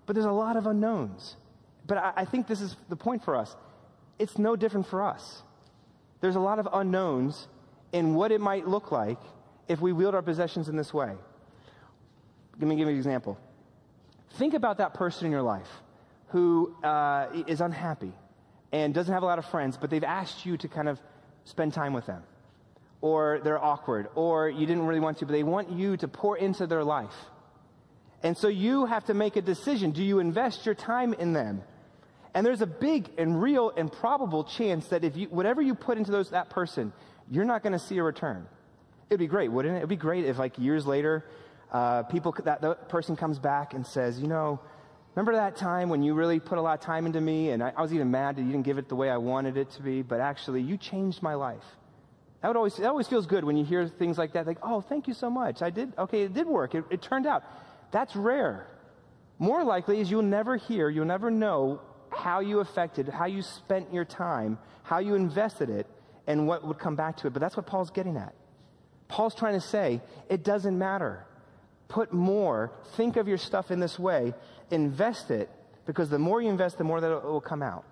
But 0.06 0.14
there's 0.14 0.26
a 0.26 0.32
lot 0.32 0.56
of 0.56 0.66
unknowns. 0.66 1.36
But 1.86 1.98
I, 1.98 2.12
I 2.16 2.24
think 2.24 2.46
this 2.46 2.60
is 2.60 2.76
the 2.88 2.96
point 2.96 3.24
for 3.24 3.36
us. 3.36 3.56
It's 4.18 4.38
no 4.38 4.56
different 4.56 4.86
for 4.86 5.02
us. 5.02 5.42
There's 6.20 6.36
a 6.36 6.40
lot 6.40 6.58
of 6.58 6.68
unknowns 6.72 7.48
in 7.92 8.14
what 8.14 8.32
it 8.32 8.40
might 8.40 8.66
look 8.66 8.90
like 8.90 9.18
if 9.68 9.80
we 9.80 9.92
wield 9.92 10.14
our 10.14 10.22
possessions 10.22 10.68
in 10.68 10.76
this 10.76 10.92
way. 10.92 11.14
Let 12.58 12.68
me 12.68 12.76
give 12.76 12.86
you 12.86 12.92
an 12.92 12.96
example. 12.96 13.38
Think 14.32 14.54
about 14.54 14.78
that 14.78 14.94
person 14.94 15.26
in 15.26 15.32
your 15.32 15.42
life 15.42 15.68
who 16.28 16.74
uh, 16.82 17.28
is 17.46 17.60
unhappy 17.60 18.12
and 18.72 18.92
doesn't 18.92 19.12
have 19.12 19.22
a 19.22 19.26
lot 19.26 19.38
of 19.38 19.46
friends, 19.46 19.78
but 19.80 19.90
they've 19.90 20.04
asked 20.04 20.44
you 20.44 20.56
to 20.58 20.68
kind 20.68 20.88
of 20.88 21.00
spend 21.44 21.72
time 21.72 21.92
with 21.92 22.06
them. 22.06 22.22
Or 23.00 23.40
they're 23.44 23.62
awkward, 23.62 24.08
or 24.16 24.48
you 24.48 24.66
didn't 24.66 24.86
really 24.86 25.00
want 25.00 25.18
to, 25.18 25.26
but 25.26 25.32
they 25.32 25.44
want 25.44 25.70
you 25.70 25.96
to 25.98 26.08
pour 26.08 26.36
into 26.36 26.66
their 26.66 26.82
life. 26.82 27.14
And 28.22 28.36
so 28.36 28.48
you 28.48 28.86
have 28.86 29.04
to 29.04 29.14
make 29.14 29.36
a 29.36 29.42
decision. 29.42 29.92
Do 29.92 30.02
you 30.02 30.18
invest 30.18 30.66
your 30.66 30.74
time 30.74 31.14
in 31.14 31.32
them? 31.32 31.62
And 32.34 32.44
there's 32.44 32.60
a 32.60 32.66
big 32.66 33.08
and 33.16 33.40
real 33.40 33.70
and 33.76 33.90
probable 33.90 34.42
chance 34.42 34.88
that 34.88 35.04
if 35.04 35.16
you, 35.16 35.28
whatever 35.28 35.62
you 35.62 35.74
put 35.74 35.96
into 35.96 36.10
those, 36.10 36.30
that 36.30 36.50
person, 36.50 36.92
you're 37.30 37.44
not 37.44 37.62
going 37.62 37.72
to 37.72 37.78
see 37.78 37.98
a 37.98 38.02
return. 38.02 38.46
It'd 39.08 39.20
be 39.20 39.28
great, 39.28 39.52
wouldn't 39.52 39.74
it? 39.74 39.78
It'd 39.78 39.88
be 39.88 39.96
great 39.96 40.24
if, 40.24 40.38
like, 40.38 40.58
years 40.58 40.84
later, 40.84 41.24
uh, 41.72 42.02
people, 42.04 42.34
that, 42.44 42.60
that 42.62 42.88
person 42.88 43.14
comes 43.14 43.38
back 43.38 43.74
and 43.74 43.86
says, 43.86 44.18
you 44.18 44.26
know, 44.26 44.60
Remember 45.18 45.32
that 45.32 45.56
time 45.56 45.88
when 45.88 46.04
you 46.04 46.14
really 46.14 46.38
put 46.38 46.58
a 46.58 46.60
lot 46.60 46.78
of 46.78 46.84
time 46.84 47.04
into 47.04 47.20
me 47.20 47.50
and 47.50 47.60
I, 47.60 47.72
I, 47.76 47.82
was 47.82 47.92
even 47.92 48.08
mad 48.08 48.36
that 48.36 48.42
you 48.42 48.52
didn't 48.52 48.64
give 48.64 48.78
it 48.78 48.88
the 48.88 48.94
way 48.94 49.10
I 49.10 49.16
wanted 49.16 49.56
it 49.56 49.68
to 49.72 49.82
be, 49.82 50.00
but 50.00 50.20
actually 50.20 50.62
you 50.62 50.76
changed 50.76 51.24
my 51.24 51.34
life. 51.34 51.64
That 52.40 52.48
would 52.48 52.56
always, 52.56 52.76
that 52.76 52.86
always 52.86 53.08
feels 53.08 53.26
good 53.26 53.44
when 53.44 53.56
you 53.56 53.64
hear 53.64 53.88
things 53.88 54.16
like 54.16 54.32
that. 54.32 54.46
Like, 54.46 54.58
oh, 54.62 54.80
thank 54.80 55.08
you 55.08 55.14
so 55.14 55.28
much. 55.28 55.60
I 55.60 55.70
did, 55.70 55.92
okay, 55.98 56.22
it 56.22 56.34
did 56.34 56.46
work. 56.46 56.74
It, 56.74 56.84
it 56.90 57.02
turned 57.02 57.26
out. 57.26 57.42
That's 57.90 58.14
rare. 58.14 58.66
More 59.38 59.64
likely 59.64 60.00
is 60.00 60.10
you'll 60.10 60.22
never 60.22 60.56
hear, 60.56 60.88
you'll 60.88 61.04
never 61.04 61.30
know 61.30 61.80
how 62.10 62.40
you 62.40 62.60
affected, 62.60 63.08
how 63.08 63.26
you 63.26 63.42
spent 63.42 63.92
your 63.92 64.04
time, 64.04 64.58
how 64.82 64.98
you 64.98 65.14
invested 65.14 65.68
it, 65.68 65.86
and 66.26 66.46
what 66.46 66.66
would 66.66 66.78
come 66.78 66.96
back 66.96 67.16
to 67.18 67.26
it. 67.26 67.32
But 67.32 67.40
that's 67.40 67.56
what 67.56 67.66
Paul's 67.66 67.90
getting 67.90 68.16
at. 68.16 68.34
Paul's 69.08 69.34
trying 69.34 69.54
to 69.54 69.60
say, 69.60 70.00
it 70.28 70.44
doesn't 70.44 70.78
matter. 70.78 71.24
Put 71.88 72.12
more, 72.12 72.72
think 72.96 73.16
of 73.16 73.26
your 73.26 73.38
stuff 73.38 73.70
in 73.70 73.80
this 73.80 73.98
way, 73.98 74.34
invest 74.70 75.30
it 75.30 75.48
because 75.86 76.10
the 76.10 76.18
more 76.18 76.42
you 76.42 76.50
invest, 76.50 76.76
the 76.76 76.84
more 76.84 77.00
that 77.00 77.10
it 77.10 77.24
will 77.24 77.40
come 77.40 77.62
out. 77.62 77.84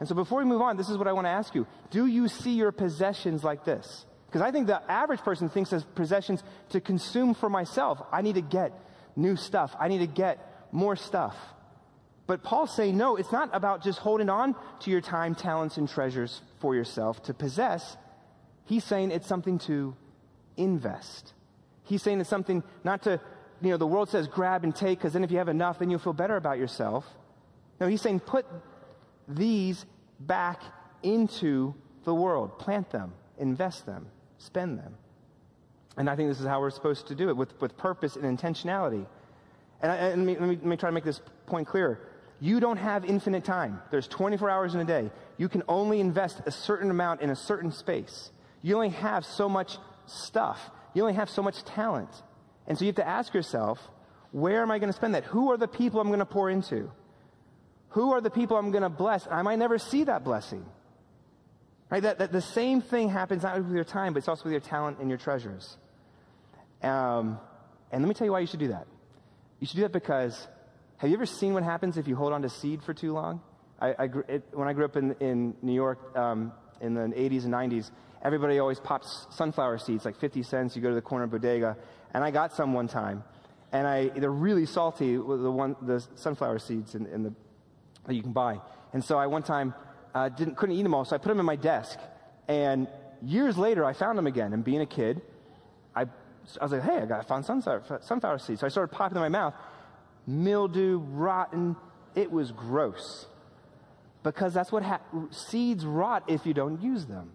And 0.00 0.08
so 0.08 0.14
before 0.14 0.38
we 0.38 0.46
move 0.46 0.62
on, 0.62 0.76
this 0.76 0.88
is 0.88 0.96
what 0.98 1.06
I 1.06 1.12
want 1.12 1.26
to 1.26 1.30
ask 1.30 1.54
you. 1.54 1.66
Do 1.90 2.06
you 2.06 2.26
see 2.26 2.52
your 2.52 2.72
possessions 2.72 3.44
like 3.44 3.64
this? 3.64 4.06
Because 4.26 4.40
I 4.40 4.50
think 4.50 4.66
the 4.66 4.80
average 4.90 5.20
person 5.20 5.48
thinks 5.48 5.72
of 5.72 5.94
possessions 5.94 6.42
to 6.70 6.80
consume 6.80 7.34
for 7.34 7.50
myself. 7.50 8.02
I 8.10 8.22
need 8.22 8.36
to 8.36 8.42
get 8.42 8.72
new 9.14 9.36
stuff. 9.36 9.76
I 9.78 9.88
need 9.88 9.98
to 9.98 10.06
get 10.06 10.38
more 10.72 10.96
stuff. 10.96 11.36
But 12.26 12.42
Paul's 12.42 12.74
saying, 12.74 12.96
no, 12.96 13.16
it's 13.16 13.32
not 13.32 13.50
about 13.52 13.82
just 13.82 13.98
holding 13.98 14.30
on 14.30 14.54
to 14.80 14.90
your 14.90 15.00
time, 15.00 15.34
talents, 15.34 15.76
and 15.76 15.88
treasures 15.88 16.40
for 16.60 16.74
yourself 16.74 17.22
to 17.24 17.34
possess. 17.34 17.96
He's 18.64 18.84
saying 18.84 19.10
it's 19.10 19.26
something 19.26 19.58
to 19.60 19.96
invest. 20.56 21.34
He's 21.82 22.02
saying 22.02 22.20
it's 22.20 22.30
something 22.30 22.62
not 22.84 23.02
to 23.02 23.20
you 23.62 23.70
know, 23.70 23.76
the 23.76 23.86
world 23.86 24.08
says 24.08 24.26
grab 24.26 24.64
and 24.64 24.74
take 24.74 24.98
because 24.98 25.12
then 25.12 25.24
if 25.24 25.30
you 25.30 25.38
have 25.38 25.48
enough, 25.48 25.78
then 25.78 25.90
you'll 25.90 25.98
feel 25.98 26.12
better 26.12 26.36
about 26.36 26.58
yourself. 26.58 27.06
No, 27.80 27.86
he's 27.86 28.00
saying 28.00 28.20
put 28.20 28.46
these 29.34 29.84
back 30.18 30.62
into 31.02 31.74
the 32.04 32.14
world. 32.14 32.58
Plant 32.58 32.90
them, 32.90 33.12
invest 33.38 33.86
them, 33.86 34.06
spend 34.38 34.78
them. 34.78 34.94
And 35.96 36.08
I 36.08 36.16
think 36.16 36.28
this 36.28 36.40
is 36.40 36.46
how 36.46 36.60
we're 36.60 36.70
supposed 36.70 37.08
to 37.08 37.14
do 37.14 37.28
it 37.28 37.36
with, 37.36 37.58
with 37.60 37.76
purpose 37.76 38.16
and 38.16 38.24
intentionality. 38.24 39.06
And, 39.82 39.92
I, 39.92 39.96
and 39.96 40.26
let, 40.26 40.26
me, 40.26 40.40
let, 40.40 40.48
me, 40.48 40.56
let 40.56 40.64
me 40.64 40.76
try 40.76 40.88
to 40.88 40.94
make 40.94 41.04
this 41.04 41.20
point 41.46 41.66
clear. 41.66 42.00
You 42.40 42.58
don't 42.60 42.78
have 42.78 43.04
infinite 43.04 43.44
time. 43.44 43.82
There's 43.90 44.08
24 44.08 44.48
hours 44.48 44.74
in 44.74 44.80
a 44.80 44.84
day. 44.84 45.10
You 45.36 45.48
can 45.48 45.62
only 45.68 46.00
invest 46.00 46.40
a 46.46 46.50
certain 46.50 46.90
amount 46.90 47.20
in 47.20 47.30
a 47.30 47.36
certain 47.36 47.70
space. 47.70 48.30
You 48.62 48.74
only 48.74 48.90
have 48.90 49.24
so 49.24 49.48
much 49.48 49.78
stuff. 50.06 50.70
You 50.94 51.02
only 51.02 51.14
have 51.14 51.28
so 51.28 51.42
much 51.42 51.64
talent. 51.64 52.10
And 52.66 52.78
so 52.78 52.84
you 52.84 52.88
have 52.88 52.96
to 52.96 53.06
ask 53.06 53.34
yourself, 53.34 53.78
where 54.32 54.62
am 54.62 54.70
I 54.70 54.78
going 54.78 54.90
to 54.90 54.96
spend 54.96 55.14
that? 55.14 55.24
Who 55.24 55.50
are 55.50 55.56
the 55.56 55.68
people 55.68 56.00
I'm 56.00 56.08
going 56.08 56.20
to 56.20 56.24
pour 56.24 56.48
into? 56.48 56.90
Who 57.90 58.12
are 58.12 58.20
the 58.20 58.30
people 58.30 58.56
I'm 58.56 58.70
going 58.70 58.82
to 58.82 58.88
bless? 58.88 59.26
I 59.30 59.42
might 59.42 59.58
never 59.58 59.78
see 59.78 60.04
that 60.04 60.24
blessing. 60.24 60.64
Right? 61.90 62.02
That, 62.02 62.18
that 62.18 62.32
the 62.32 62.40
same 62.40 62.82
thing 62.82 63.08
happens 63.08 63.42
not 63.42 63.58
with 63.58 63.72
your 63.72 63.84
time, 63.84 64.12
but 64.12 64.18
it's 64.18 64.28
also 64.28 64.44
with 64.44 64.52
your 64.52 64.60
talent 64.60 64.98
and 65.00 65.08
your 65.08 65.18
treasures. 65.18 65.76
Um, 66.82 67.38
and 67.90 68.02
let 68.02 68.08
me 68.08 68.14
tell 68.14 68.26
you 68.26 68.32
why 68.32 68.40
you 68.40 68.46
should 68.46 68.60
do 68.60 68.68
that. 68.68 68.86
You 69.58 69.66
should 69.66 69.76
do 69.76 69.82
that 69.82 69.92
because 69.92 70.46
have 70.98 71.10
you 71.10 71.16
ever 71.16 71.26
seen 71.26 71.52
what 71.52 71.64
happens 71.64 71.96
if 71.96 72.06
you 72.06 72.14
hold 72.14 72.32
on 72.32 72.42
to 72.42 72.48
seed 72.48 72.82
for 72.82 72.94
too 72.94 73.12
long? 73.12 73.40
I, 73.80 73.94
I 73.98 74.08
it, 74.28 74.44
when 74.52 74.68
I 74.68 74.72
grew 74.72 74.84
up 74.84 74.96
in, 74.96 75.12
in 75.14 75.54
New 75.62 75.72
York 75.72 76.16
um, 76.16 76.52
in 76.80 76.94
the 76.94 77.00
80s 77.00 77.44
and 77.44 77.54
90s, 77.54 77.90
everybody 78.22 78.58
always 78.58 78.78
pops 78.78 79.26
sunflower 79.30 79.78
seeds, 79.78 80.04
like 80.04 80.18
50 80.20 80.42
cents. 80.42 80.76
You 80.76 80.82
go 80.82 80.90
to 80.90 80.94
the 80.94 81.02
corner 81.02 81.26
bodega, 81.26 81.76
and 82.14 82.22
I 82.22 82.30
got 82.30 82.52
some 82.52 82.72
one 82.72 82.86
time, 82.86 83.24
and 83.72 83.86
I 83.86 84.08
they're 84.08 84.30
really 84.30 84.66
salty 84.66 85.18
with 85.18 85.42
the 85.42 85.50
one 85.50 85.76
the 85.82 86.06
sunflower 86.14 86.60
seeds 86.60 86.94
in, 86.94 87.06
in 87.06 87.22
the 87.22 87.34
that 88.06 88.14
you 88.14 88.22
can 88.22 88.32
buy. 88.32 88.60
And 88.92 89.04
so 89.04 89.18
I 89.18 89.26
one 89.26 89.42
time 89.42 89.74
uh, 90.14 90.28
didn't 90.28 90.56
couldn't 90.56 90.76
eat 90.76 90.82
them 90.82 90.94
all, 90.94 91.04
so 91.04 91.14
I 91.14 91.18
put 91.18 91.28
them 91.28 91.40
in 91.40 91.46
my 91.46 91.56
desk. 91.56 91.98
And 92.48 92.88
years 93.22 93.56
later, 93.56 93.84
I 93.84 93.92
found 93.92 94.18
them 94.18 94.26
again. 94.26 94.52
And 94.52 94.64
being 94.64 94.80
a 94.80 94.86
kid, 94.86 95.22
I 95.94 96.02
I 96.60 96.64
was 96.64 96.72
like, 96.72 96.82
hey, 96.82 96.98
I 96.98 97.06
got 97.06 97.26
found 97.28 97.44
sunflower 97.44 98.00
sunflower 98.02 98.38
seeds. 98.38 98.60
So 98.60 98.66
I 98.66 98.70
started 98.70 98.94
popping 98.94 99.14
them 99.14 99.24
in 99.24 99.32
my 99.32 99.38
mouth. 99.38 99.54
Mildew, 100.26 100.98
rotten. 100.98 101.76
It 102.14 102.30
was 102.30 102.50
gross 102.50 103.26
because 104.22 104.52
that's 104.52 104.72
what 104.72 104.82
ha- 104.82 105.00
seeds 105.30 105.86
rot 105.86 106.24
if 106.28 106.44
you 106.44 106.54
don't 106.54 106.82
use 106.82 107.06
them. 107.06 107.30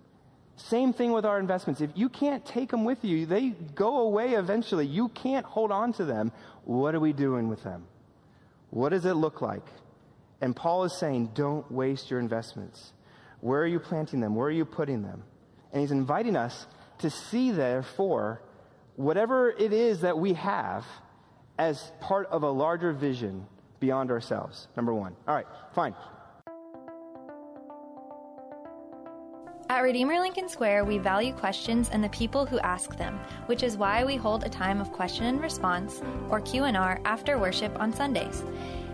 Same 0.58 0.94
thing 0.94 1.12
with 1.12 1.26
our 1.26 1.40
investments. 1.40 1.82
If 1.82 1.92
you 1.96 2.08
can't 2.08 2.46
take 2.46 2.72
them 2.72 2.86
with 2.86 3.04
you, 3.04 3.26
they 3.26 3.50
go 3.50 4.02
away 4.02 4.34
eventually. 4.34 4.86
You 4.86 5.10
can't 5.10 5.46
hold 5.46 5.72
on 5.72 5.94
to 5.94 6.06
them. 6.06 6.32
What 6.64 6.96
are 6.96 7.00
we 7.00 7.12
doing 7.12 7.50
with 7.50 7.64
them? 7.64 7.86
What 8.70 8.90
does 8.90 9.06
it 9.06 9.14
look 9.14 9.42
like? 9.42 9.66
And 10.42 10.56
Paul 10.56 10.84
is 10.84 10.94
saying, 10.94 11.32
don't 11.34 11.70
waste 11.72 12.12
your 12.12 12.20
investments. 12.20 12.94
Where 13.42 13.62
are 13.62 13.68
you 13.68 13.80
planting 13.80 14.20
them? 14.20 14.36
Where 14.36 14.48
are 14.48 14.52
you 14.52 14.66
putting 14.66 15.02
them? 15.02 15.24
And 15.72 15.82
he's 15.82 15.92
inviting 15.92 16.36
us 16.36 16.68
to 17.00 17.10
see, 17.10 17.52
therefore, 17.52 18.42
whatever 18.96 19.50
it 19.50 19.74
is 19.74 20.02
that 20.02 20.18
we 20.18 20.34
have 20.34 20.86
as 21.58 21.92
part 22.00 22.28
of 22.28 22.44
a 22.44 22.50
larger 22.50 22.92
vision 22.92 23.46
beyond 23.80 24.12
ourselves. 24.12 24.68
Number 24.76 24.94
one. 24.94 25.16
All 25.28 25.36
right, 25.36 25.48
fine. 25.74 25.96
At 29.68 29.82
Redeemer 29.82 30.20
Lincoln 30.20 30.48
Square, 30.48 30.86
we 30.86 31.00
value 31.00 31.34
questions 31.34 31.90
and 31.90 32.04
the 32.04 32.10
people 32.10 32.46
who 32.46 32.60
ask 32.60 32.98
them, 32.98 33.20
which 33.48 33.64
is 33.64 33.78
why 33.78 34.06
we 34.06 34.16
hold 34.16 34.44
a 34.44 34.50
time 34.50 34.80
of 34.80 34.92
question 34.92 35.26
and 35.26 35.42
response, 35.42 36.02
or 36.30 36.40
Q&R, 36.40 37.02
after 37.04 37.38
worship 37.40 37.78
on 37.80 37.92
Sundays. 37.92 38.44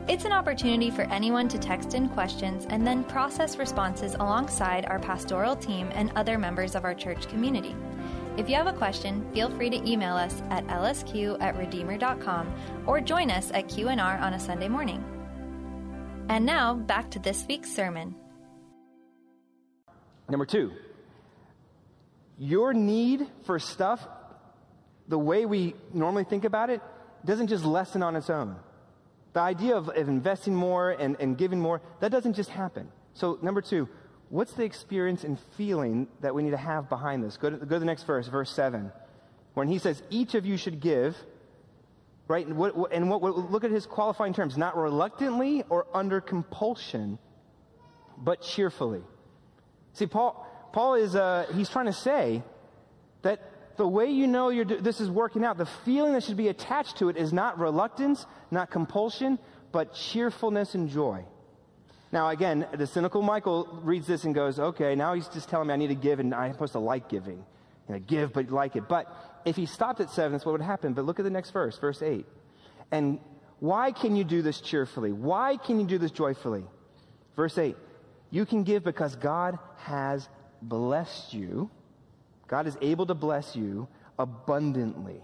It's 0.08 0.26
an 0.26 0.32
opportunity 0.32 0.90
for 0.90 1.04
anyone 1.04 1.48
to 1.50 1.60
text 1.60 1.94
in 1.94 2.10
questions 2.10 2.66
and 2.70 2.86
then 2.86 3.04
process 3.04 3.58
responses 3.58 4.16
alongside 4.16 4.86
our 4.86 4.98
pastoral 4.98 5.56
team 5.56 5.90
and 5.94 6.12
other 6.16 6.40
members 6.40 6.74
of 6.74 6.84
our 6.84 6.96
church 6.96 7.28
community. 7.28 7.76
If 8.36 8.50
you 8.50 8.56
have 8.56 8.66
a 8.66 8.74
question, 8.74 9.24
feel 9.32 9.52
free 9.52 9.70
to 9.70 9.90
email 9.90 10.16
us 10.16 10.42
at 10.50 10.66
lsq 10.68 11.40
at 11.40 11.56
redeemer.com 11.56 12.52
or 12.88 13.00
join 13.00 13.30
us 13.30 13.52
at 13.54 13.70
Q&R 13.70 14.18
on 14.18 14.34
a 14.34 14.40
Sunday 14.40 14.68
morning. 14.68 15.04
And 16.30 16.46
now, 16.48 16.74
back 16.74 17.12
to 17.12 17.20
this 17.20 17.46
week's 17.48 17.72
sermon. 17.72 18.16
Number 20.30 20.48
two, 20.48 20.72
your 22.40 22.74
need 22.74 23.28
for 23.44 23.60
stuff, 23.60 24.06
the 25.08 25.20
way 25.20 25.46
we 25.46 25.76
normally 25.94 26.24
think 26.24 26.44
about 26.44 26.72
it, 26.72 26.82
doesn't 27.24 27.48
just 27.48 27.66
lessen 27.66 28.02
on 28.02 28.16
its 28.16 28.30
own. 28.30 28.56
The 29.34 29.40
idea 29.40 29.76
of, 29.76 29.90
of 29.90 30.10
investing 30.10 30.56
more 30.56 30.92
and, 30.92 31.16
and 31.20 31.38
giving 31.38 31.60
more, 31.60 31.82
that 32.00 32.12
doesn't 32.12 32.34
just 32.34 32.50
happen. 32.50 32.92
So, 33.14 33.40
number 33.42 33.62
two, 33.62 33.88
what's 34.30 34.54
the 34.54 34.64
experience 34.64 35.24
and 35.24 35.38
feeling 35.58 36.08
that 36.22 36.36
we 36.36 36.44
need 36.44 36.52
to 36.52 36.58
have 36.58 36.90
behind 36.90 37.24
this? 37.24 37.38
Go 37.38 37.50
to, 37.50 37.58
go 37.58 37.76
to 37.76 37.80
the 37.80 37.86
next 37.86 38.04
verse, 38.04 38.28
verse 38.28 38.52
7, 38.52 38.92
when 39.54 39.68
he 39.68 39.78
says, 39.78 40.02
Each 40.10 40.36
of 40.36 40.46
you 40.46 40.58
should 40.58 40.80
give, 40.80 41.16
right? 42.28 42.46
And, 42.46 42.58
what, 42.58 42.92
and 42.92 43.10
what, 43.10 43.22
look 43.22 43.64
at 43.64 43.72
his 43.72 43.86
qualifying 43.86 44.34
terms 44.34 44.58
not 44.58 44.76
reluctantly 44.76 45.64
or 45.70 45.88
under 45.94 46.22
compulsion, 46.22 47.20
but 48.18 48.42
cheerfully. 48.42 49.02
See, 49.94 50.08
Paul, 50.08 50.48
Paul 50.72 50.96
is, 50.96 51.16
uh, 51.16 51.46
he's 51.54 51.70
trying 51.70 51.88
to 51.88 51.94
say 51.94 52.44
that 53.24 53.42
the 53.78 53.88
way 53.88 54.10
you 54.10 54.28
know 54.28 54.64
this 54.64 55.00
is 55.00 55.10
working 55.10 55.44
out, 55.44 55.58
the 55.58 55.66
feeling 55.86 56.14
that 56.14 56.24
should 56.24 56.38
be 56.38 56.48
attached 56.48 56.98
to 56.98 57.10
it 57.10 57.18
is 57.18 57.32
not 57.32 57.60
reluctance, 57.60 58.26
not 58.50 58.72
compulsion, 58.72 59.40
but 59.72 59.94
cheerfulness 59.94 60.76
and 60.76 60.90
joy. 60.90 61.24
Now, 62.12 62.30
again, 62.30 62.68
the 62.74 62.86
cynical 62.88 63.22
Michael 63.22 63.80
reads 63.84 64.06
this 64.06 64.26
and 64.26 64.36
goes, 64.36 64.60
okay, 64.60 64.96
now 64.96 65.14
he's 65.14 65.28
just 65.30 65.48
telling 65.48 65.68
me 65.68 65.74
I 65.74 65.78
need 65.78 65.88
to 65.88 65.96
give 65.96 66.20
and 66.20 66.34
I'm 66.36 66.52
supposed 66.52 66.74
to 66.74 66.80
like 66.80 67.08
giving. 67.08 67.46
You 67.88 67.96
know, 67.96 68.00
give, 68.00 68.34
but 68.34 68.52
like 68.52 68.76
it. 68.76 68.90
But 68.90 69.08
if 69.46 69.56
he 69.56 69.66
stopped 69.66 70.02
at 70.02 70.10
seven, 70.10 70.34
that's 70.34 70.46
what 70.46 70.52
would 70.52 70.62
happen. 70.62 70.94
But 70.94 71.06
look 71.06 71.20
at 71.20 71.24
the 71.24 71.32
next 71.32 71.52
verse, 71.52 71.78
verse 71.78 72.02
eight. 72.02 72.26
And 72.92 73.20
why 73.60 73.92
can 73.92 74.16
you 74.16 74.24
do 74.24 74.42
this 74.42 74.60
cheerfully? 74.60 75.12
Why 75.12 75.56
can 75.56 75.80
you 75.80 75.86
do 75.86 75.98
this 75.98 76.12
joyfully? 76.12 76.66
Verse 77.36 77.58
eight. 77.58 77.78
You 78.30 78.46
can 78.46 78.64
give 78.64 78.84
because 78.84 79.16
God 79.16 79.58
has 79.78 80.28
blessed 80.62 81.34
you. 81.34 81.70
God 82.52 82.68
is 82.68 82.78
able 82.82 83.06
to 83.06 83.16
bless 83.16 83.56
you 83.56 83.88
abundantly. 84.20 85.22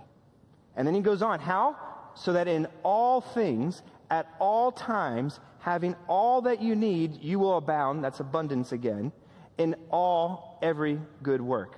And 0.77 0.87
then 0.87 0.95
he 0.95 1.01
goes 1.01 1.21
on. 1.21 1.39
How? 1.41 1.75
So 2.15 2.33
that 2.33 2.47
in 2.47 2.67
all 2.83 3.19
things, 3.19 3.81
at 4.09 4.33
all 4.39 4.71
times, 4.71 5.39
having 5.59 5.95
all 6.07 6.43
that 6.43 6.61
you 6.61 6.73
need, 6.73 7.21
you 7.21 7.37
will 7.37 7.57
abound. 7.57 8.01
That's 8.01 8.21
abundance 8.21 8.71
again. 8.71 9.11
In 9.57 9.75
all, 9.91 10.57
every 10.61 11.01
good 11.21 11.41
work. 11.41 11.77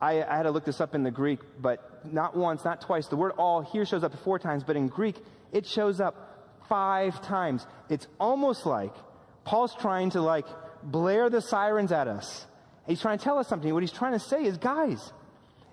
I, 0.00 0.22
I, 0.22 0.36
had 0.38 0.42
to 0.44 0.50
look 0.50 0.64
this 0.64 0.80
up 0.80 0.94
in 0.94 1.04
the 1.04 1.10
Greek, 1.10 1.40
but 1.60 2.04
not 2.10 2.36
once, 2.36 2.64
not 2.64 2.80
twice. 2.80 3.06
The 3.06 3.16
word 3.16 3.32
all 3.38 3.60
here 3.60 3.84
shows 3.84 4.02
up 4.02 4.18
four 4.24 4.38
times, 4.38 4.64
but 4.64 4.76
in 4.76 4.88
Greek, 4.88 5.16
it 5.52 5.66
shows 5.66 6.00
up 6.00 6.58
five 6.68 7.22
times. 7.22 7.66
It's 7.88 8.06
almost 8.18 8.66
like 8.66 8.94
Paul's 9.44 9.74
trying 9.76 10.10
to 10.10 10.22
like 10.22 10.46
blare 10.82 11.30
the 11.30 11.42
sirens 11.42 11.92
at 11.92 12.08
us. 12.08 12.46
He's 12.90 13.00
trying 13.00 13.18
to 13.18 13.24
tell 13.24 13.38
us 13.38 13.46
something. 13.46 13.72
What 13.72 13.84
he's 13.84 13.92
trying 13.92 14.14
to 14.14 14.18
say 14.18 14.44
is, 14.44 14.58
guys, 14.58 15.12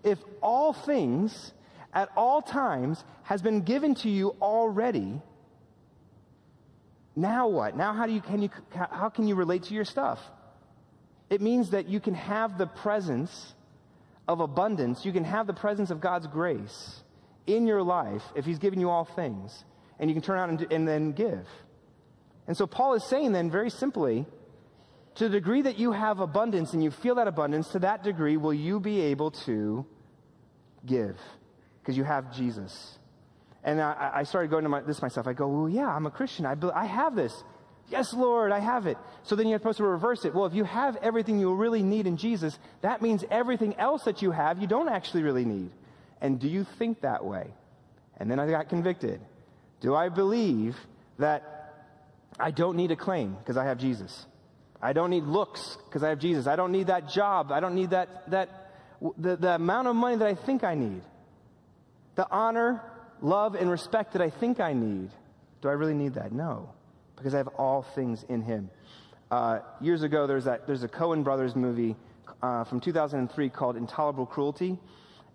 if 0.04 0.20
all 0.40 0.72
things 0.72 1.52
at 1.92 2.10
all 2.16 2.44
times 2.44 3.04
has 3.24 3.42
been 3.42 3.62
given 3.62 3.96
to 3.96 4.10
you 4.10 4.36
already, 4.40 5.20
now 7.16 7.48
what? 7.48 7.76
Now 7.76 7.94
how 7.94 8.06
do 8.06 8.14
you, 8.14 8.22
can 8.22 8.44
you, 8.44 8.50
how 8.70 9.10
can 9.10 9.28
you 9.28 9.34
relate 9.34 9.64
to 9.64 9.74
your 9.74 9.84
stuff? 9.84 10.20
It 11.32 11.42
means 11.42 11.72
that 11.72 11.88
you 11.88 12.00
can 12.00 12.14
have 12.14 12.60
the 12.60 12.68
presence 12.68 13.56
of 14.28 14.40
abundance. 14.40 15.04
You 15.04 15.12
can 15.12 15.24
have 15.24 15.48
the 15.48 15.56
presence 15.56 15.90
of 15.90 16.00
God's 16.00 16.28
grace 16.28 17.02
in 17.48 17.66
your 17.66 17.82
life 17.82 18.22
if 18.36 18.46
He's 18.46 18.60
given 18.60 18.80
you 18.80 18.92
all 18.92 19.06
things. 19.06 19.66
And 19.98 20.08
you 20.08 20.14
can 20.14 20.22
turn 20.22 20.38
out 20.38 20.50
and, 20.50 20.72
and 20.72 20.88
then 20.88 21.14
give. 21.14 21.48
And 22.46 22.56
so 22.56 22.68
Paul 22.68 22.94
is 22.94 23.04
saying 23.04 23.32
then 23.32 23.50
very 23.50 23.72
simply, 23.72 24.28
to 25.18 25.24
the 25.24 25.30
degree 25.30 25.64
that 25.64 25.80
you 25.80 25.92
have 25.92 26.20
abundance 26.20 26.74
and 26.74 26.84
you 26.84 26.92
feel 26.92 27.16
that 27.16 27.28
abundance, 27.28 27.70
to 27.70 27.80
that 27.80 28.04
degree 28.04 28.38
will 28.38 28.54
you 28.54 28.80
be 28.80 29.02
able 29.02 29.32
to 29.32 29.86
give 30.86 31.18
because 31.82 31.98
you 31.98 32.04
have 32.04 32.36
Jesus. 32.36 32.98
And 33.64 33.82
I, 33.82 34.12
I 34.16 34.24
started 34.24 34.52
going 34.52 34.64
to 34.64 34.70
my, 34.70 34.82
this 34.82 35.02
myself. 35.02 35.26
I 35.28 35.34
go, 35.34 35.48
well, 35.48 35.70
yeah, 35.70 35.88
I'm 35.88 36.06
a 36.06 36.12
Christian. 36.12 36.46
I, 36.46 36.56
I 36.74 36.86
have 36.86 37.16
this. 37.16 37.34
Yes, 37.90 38.14
Lord, 38.14 38.52
I 38.52 38.60
have 38.60 38.86
it. 38.86 38.98
So 39.24 39.36
then 39.36 39.48
you're 39.48 39.58
supposed 39.58 39.78
to 39.78 39.86
reverse 39.86 40.24
it. 40.24 40.36
Well, 40.36 40.46
if 40.46 40.54
you 40.54 40.66
have 40.66 40.98
everything 40.98 41.40
you 41.40 41.54
really 41.56 41.82
need 41.82 42.06
in 42.06 42.18
Jesus, 42.18 42.58
that 42.82 43.02
means 43.02 43.24
everything 43.32 43.76
else 43.78 44.04
that 44.04 44.22
you 44.22 44.32
have, 44.32 44.62
you 44.62 44.68
don't 44.68 44.90
actually 44.90 45.24
really 45.24 45.46
need. 45.46 45.72
And 46.22 46.40
do 46.40 46.48
you 46.48 46.64
think 46.78 47.02
that 47.02 47.26
way? 47.26 47.48
And 48.18 48.30
then 48.30 48.40
I 48.40 48.50
got 48.50 48.70
convicted. 48.70 49.22
Do 49.80 49.96
I 49.96 50.10
believe 50.10 50.76
that 51.18 51.74
I 52.40 52.52
don't 52.52 52.76
need 52.76 52.92
a 52.92 52.96
claim 52.96 53.36
because 53.36 53.58
I 53.58 53.66
have 53.66 53.80
Jesus? 53.80 54.26
I 54.82 54.94
don't 54.94 55.10
need 55.10 55.24
looks 55.24 55.78
because 55.86 56.04
I 56.04 56.10
have 56.10 56.20
Jesus. 56.20 56.48
I 56.48 56.56
don't 56.56 56.72
need 56.72 56.88
that 56.88 57.10
job. 57.10 57.52
I 57.52 57.60
don't 57.60 57.76
need 57.76 57.92
that, 57.92 58.30
that 58.30 58.72
the, 59.18 59.36
the 59.36 59.56
amount 59.56 59.88
of 59.88 59.96
money 59.96 60.18
that 60.18 60.28
I 60.28 60.36
think 60.36 60.64
I 60.64 60.76
need. 60.76 61.02
The 62.16 62.28
honor, 62.30 62.82
love, 63.22 63.56
and 63.56 63.70
respect 63.70 64.14
that 64.14 64.22
I 64.22 64.30
think 64.30 64.60
I 64.60 64.74
need. 64.74 65.10
Do 65.62 65.70
I 65.70 65.74
really 65.74 65.94
need 65.94 66.16
that? 66.16 66.32
No, 66.32 66.70
because 67.16 67.34
I 67.34 67.38
have 67.38 67.48
all 67.48 67.82
things 67.82 68.24
in 68.30 68.42
Him. 68.42 68.70
Uh, 69.30 69.60
years 69.82 70.04
ago, 70.04 70.28
there's, 70.28 70.46
that, 70.46 70.68
there's 70.68 70.84
a 70.84 70.88
Coen 70.88 71.24
Brothers 71.24 71.56
movie 71.56 71.96
uh, 72.42 72.64
from 72.64 72.80
2003 72.80 73.50
called 73.50 73.76
Intolerable 73.76 74.26
Cruelty. 74.26 74.78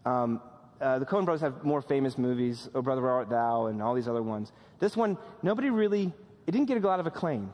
Um, 0.04 0.40
uh, 0.80 0.98
the 0.98 1.06
Coen 1.06 1.24
Brothers 1.24 1.42
have 1.42 1.64
more 1.64 1.82
famous 1.82 2.16
movies, 2.16 2.68
Oh 2.74 2.82
Brother 2.82 3.02
Where 3.02 3.12
Art 3.12 3.28
Thou, 3.28 3.66
and 3.66 3.82
all 3.82 3.94
these 3.94 4.08
other 4.08 4.22
ones. 4.22 4.50
This 4.78 4.96
one, 4.96 5.18
nobody 5.42 5.70
really, 5.70 6.12
it 6.46 6.50
didn't 6.50 6.66
get 6.66 6.82
a 6.82 6.86
lot 6.86 7.00
of 7.00 7.06
acclaim. 7.06 7.52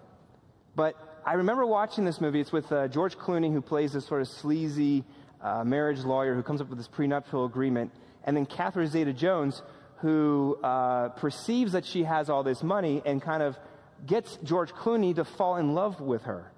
But 0.75 0.95
I 1.29 1.35
remember 1.35 1.67
watching 1.67 2.07
this 2.07 2.23
movie. 2.23 2.41
It's 2.41 2.53
with 2.53 2.73
uh, 2.73 2.89
George 2.89 3.19
Clooney, 3.19 3.53
who 3.53 3.61
plays 3.61 3.93
this 3.93 4.07
sort 4.07 4.23
of 4.23 4.29
sleazy 4.29 5.05
uh, 5.43 5.63
marriage 5.63 5.99
lawyer 5.99 6.35
who 6.35 6.43
comes 6.43 6.63
up 6.63 6.71
with 6.71 6.79
this 6.79 6.89
prenuptial 6.89 7.45
agreement. 7.45 7.93
And 8.25 8.35
then 8.35 8.47
Catherine 8.47 8.89
Zeta 8.89 9.13
Jones, 9.13 9.61
who 9.99 10.57
uh, 10.65 11.11
perceives 11.11 11.73
that 11.73 11.85
she 11.85 12.05
has 12.05 12.31
all 12.31 12.43
this 12.43 12.63
money 12.63 13.03
and 13.05 13.21
kind 13.21 13.43
of 13.43 13.59
gets 14.07 14.39
George 14.43 14.73
Clooney 14.73 15.15
to 15.17 15.27
fall 15.27 15.59
in 15.59 15.75
love 15.75 16.01
with 16.01 16.23
her. 16.23 16.51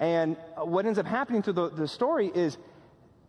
And 0.00 0.38
what 0.56 0.86
ends 0.86 0.98
up 0.98 1.04
happening 1.04 1.42
through 1.42 1.52
the, 1.52 1.68
the 1.68 1.86
story 1.86 2.32
is, 2.34 2.56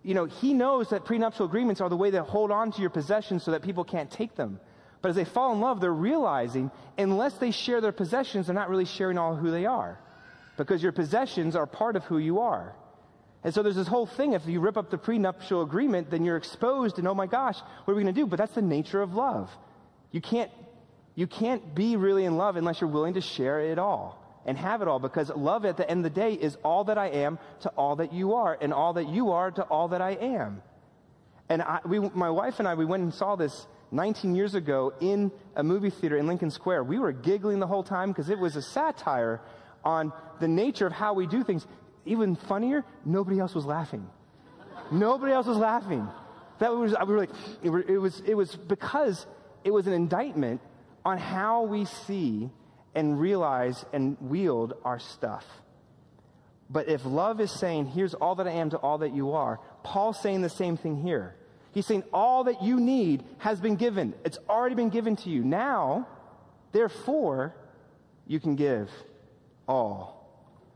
you 0.03 0.13
know, 0.13 0.23
he 0.23 0.53
knows 0.53 0.91
that 0.91 1.03
prenuptial 1.03 1.47
agreements 1.47 1.81
are 1.81 1.89
the 1.89 1.97
way 1.97 2.11
to 2.11 2.23
hold 2.23 2.51
on 2.51 2.71
to 2.71 2.79
your 2.79 2.91
possessions 2.91 3.43
so 3.43 3.51
that 3.51 3.61
people 3.61 3.83
can't 3.83 4.09
take 4.09 4.37
them. 4.37 4.61
But 5.01 5.09
as 5.09 5.17
they 5.17 5.25
fall 5.25 5.51
in 5.51 5.59
love, 5.59 5.81
they're 5.81 5.91
realizing 5.91 6.71
unless 6.97 7.33
they 7.39 7.51
share 7.51 7.81
their 7.81 7.91
possessions, 7.91 8.45
they're 8.47 8.55
not 8.55 8.69
really 8.69 8.85
sharing 8.85 9.17
all 9.17 9.35
who 9.35 9.51
they 9.51 9.65
are 9.65 9.99
because 10.57 10.81
your 10.81 10.91
possessions 10.91 11.55
are 11.55 11.65
part 11.65 11.95
of 11.95 12.03
who 12.05 12.17
you 12.17 12.39
are. 12.39 12.75
And 13.43 13.53
so 13.53 13.61
there's 13.61 13.75
this 13.75 13.87
whole 13.87 14.07
thing. 14.07 14.33
If 14.33 14.47
you 14.47 14.59
rip 14.59 14.75
up 14.75 14.89
the 14.89 14.97
prenuptial 14.97 15.61
agreement, 15.61 16.09
then 16.09 16.25
you're 16.25 16.37
exposed 16.37 16.97
and 16.97 17.07
oh 17.07 17.13
my 17.13 17.27
gosh, 17.27 17.59
what 17.83 17.93
are 17.93 17.95
we 17.95 18.01
going 18.01 18.13
to 18.13 18.19
do? 18.19 18.25
But 18.25 18.37
that's 18.37 18.55
the 18.55 18.61
nature 18.61 19.01
of 19.01 19.13
love. 19.13 19.51
You 20.11 20.19
can't, 20.19 20.49
you 21.13 21.27
can't 21.27 21.75
be 21.75 21.95
really 21.95 22.25
in 22.25 22.37
love 22.37 22.55
unless 22.55 22.81
you're 22.81 22.89
willing 22.89 23.13
to 23.13 23.21
share 23.21 23.59
it 23.59 23.77
all 23.77 24.21
and 24.45 24.57
have 24.57 24.81
it 24.81 24.87
all 24.87 24.99
because 24.99 25.29
love 25.29 25.65
at 25.65 25.77
the 25.77 25.89
end 25.89 26.05
of 26.05 26.13
the 26.13 26.19
day 26.19 26.33
is 26.33 26.57
all 26.63 26.85
that 26.85 26.97
I 26.97 27.07
am 27.09 27.37
to 27.61 27.69
all 27.69 27.97
that 27.97 28.13
you 28.13 28.33
are 28.33 28.57
and 28.59 28.73
all 28.73 28.93
that 28.93 29.09
you 29.09 29.31
are 29.31 29.51
to 29.51 29.63
all 29.63 29.89
that 29.89 30.01
I 30.01 30.11
am. 30.11 30.61
And 31.47 31.61
I, 31.61 31.81
we, 31.85 31.99
my 31.99 32.29
wife 32.29 32.59
and 32.59 32.67
I, 32.67 32.73
we 32.73 32.85
went 32.85 33.03
and 33.03 33.13
saw 33.13 33.35
this 33.35 33.67
19 33.91 34.35
years 34.35 34.55
ago 34.55 34.93
in 34.99 35.31
a 35.55 35.63
movie 35.63 35.91
theater 35.91 36.17
in 36.17 36.25
Lincoln 36.25 36.49
Square. 36.49 36.85
We 36.85 36.97
were 36.97 37.11
giggling 37.11 37.59
the 37.59 37.67
whole 37.67 37.83
time 37.83 38.09
because 38.09 38.29
it 38.29 38.39
was 38.39 38.55
a 38.55 38.61
satire 38.61 39.41
on 39.85 40.11
the 40.39 40.47
nature 40.47 40.87
of 40.87 40.93
how 40.93 41.13
we 41.13 41.27
do 41.27 41.43
things. 41.43 41.65
Even 42.05 42.35
funnier, 42.35 42.83
nobody 43.05 43.39
else 43.39 43.55
was 43.55 43.65
laughing. 43.65 44.07
nobody 44.91 45.31
else 45.31 45.47
was 45.47 45.57
laughing. 45.57 46.07
That 46.59 46.73
was, 46.73 46.91
we 46.91 47.13
were 47.13 47.19
like, 47.19 47.29
it, 47.63 47.69
was, 47.69 48.21
it 48.25 48.33
was 48.33 48.55
because 48.55 49.25
it 49.63 49.71
was 49.71 49.87
an 49.87 49.93
indictment 49.93 50.61
on 51.03 51.17
how 51.17 51.63
we 51.63 51.85
see 51.85 52.49
and 52.93 53.19
realize 53.19 53.85
and 53.93 54.17
wield 54.21 54.73
our 54.83 54.99
stuff. 54.99 55.45
But 56.69 56.87
if 56.89 57.05
love 57.05 57.39
is 57.41 57.51
saying, 57.51 57.87
here's 57.87 58.13
all 58.13 58.35
that 58.35 58.47
I 58.47 58.51
am 58.51 58.71
to 58.71 58.77
all 58.77 58.99
that 58.99 59.13
you 59.13 59.33
are, 59.33 59.59
Paul's 59.83 60.19
saying 60.19 60.41
the 60.41 60.49
same 60.49 60.77
thing 60.77 61.01
here. 61.01 61.35
He's 61.73 61.85
saying 61.85 62.03
all 62.13 62.45
that 62.45 62.63
you 62.63 62.79
need 62.79 63.23
has 63.37 63.59
been 63.59 63.75
given. 63.75 64.13
It's 64.23 64.39
already 64.49 64.75
been 64.75 64.89
given 64.89 65.17
to 65.17 65.29
you. 65.29 65.43
Now, 65.43 66.07
therefore, 66.71 67.53
you 68.25 68.39
can 68.39 68.55
give 68.55 68.89
all. 69.67 70.27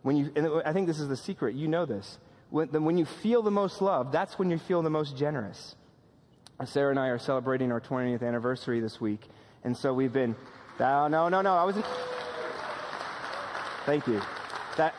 When 0.01 0.15
you, 0.15 0.31
and 0.35 0.61
I 0.65 0.73
think 0.73 0.87
this 0.87 0.99
is 0.99 1.07
the 1.07 1.17
secret. 1.17 1.55
You 1.55 1.67
know 1.67 1.85
this. 1.85 2.17
When, 2.49 2.69
when 2.83 2.97
you 2.97 3.05
feel 3.05 3.41
the 3.41 3.51
most 3.51 3.81
love, 3.81 4.11
that's 4.11 4.39
when 4.39 4.49
you 4.49 4.57
feel 4.57 4.81
the 4.81 4.89
most 4.89 5.17
generous. 5.17 5.75
Sarah 6.65 6.89
and 6.89 6.99
I 6.99 7.07
are 7.07 7.19
celebrating 7.19 7.71
our 7.71 7.79
20th 7.79 8.21
anniversary 8.21 8.79
this 8.79 8.99
week. 8.99 9.27
And 9.63 9.75
so 9.75 9.93
we've 9.93 10.11
been, 10.11 10.35
no, 10.79 11.07
no, 11.07 11.29
no, 11.29 11.41
no. 11.41 11.55
I 11.55 11.63
wasn't. 11.63 11.85
thank 13.85 14.07
you. 14.07 14.21
That, 14.77 14.93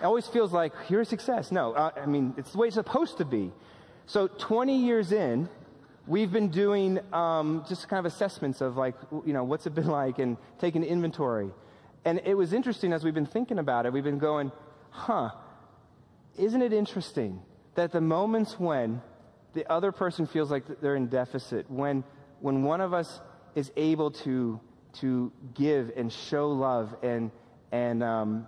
it 0.00 0.04
always 0.04 0.26
feels 0.26 0.52
like 0.52 0.72
a 0.90 1.04
success. 1.04 1.50
No, 1.50 1.72
uh, 1.72 1.90
I 1.96 2.06
mean, 2.06 2.34
it's 2.36 2.52
the 2.52 2.58
way 2.58 2.68
it's 2.68 2.76
supposed 2.76 3.18
to 3.18 3.24
be. 3.24 3.52
So 4.06 4.28
20 4.28 4.76
years 4.76 5.12
in, 5.12 5.48
we've 6.06 6.32
been 6.32 6.48
doing 6.48 7.00
um, 7.12 7.64
just 7.68 7.88
kind 7.88 8.04
of 8.04 8.12
assessments 8.12 8.60
of 8.60 8.76
like, 8.76 8.94
you 9.24 9.32
know, 9.32 9.44
what's 9.44 9.66
it 9.66 9.74
been 9.74 9.86
like 10.02 10.18
and 10.18 10.36
taking 10.58 10.84
inventory. 10.84 11.50
And 12.04 12.20
it 12.24 12.34
was 12.34 12.52
interesting 12.52 12.92
as 12.92 13.04
we've 13.04 13.14
been 13.14 13.26
thinking 13.26 13.58
about 13.58 13.86
it, 13.86 13.92
we've 13.92 14.04
been 14.04 14.18
going, 14.18 14.52
huh, 14.90 15.30
isn't 16.38 16.62
it 16.62 16.72
interesting 16.72 17.42
that 17.74 17.92
the 17.92 18.00
moments 18.00 18.58
when 18.58 19.02
the 19.52 19.70
other 19.70 19.92
person 19.92 20.26
feels 20.26 20.50
like 20.50 20.64
they're 20.80 20.96
in 20.96 21.08
deficit, 21.08 21.70
when, 21.70 22.04
when 22.40 22.62
one 22.62 22.80
of 22.80 22.94
us 22.94 23.20
is 23.54 23.70
able 23.76 24.10
to, 24.10 24.60
to 24.94 25.32
give 25.54 25.92
and 25.96 26.12
show 26.12 26.48
love 26.50 26.94
and, 27.02 27.30
and 27.72 28.02
um, 28.02 28.46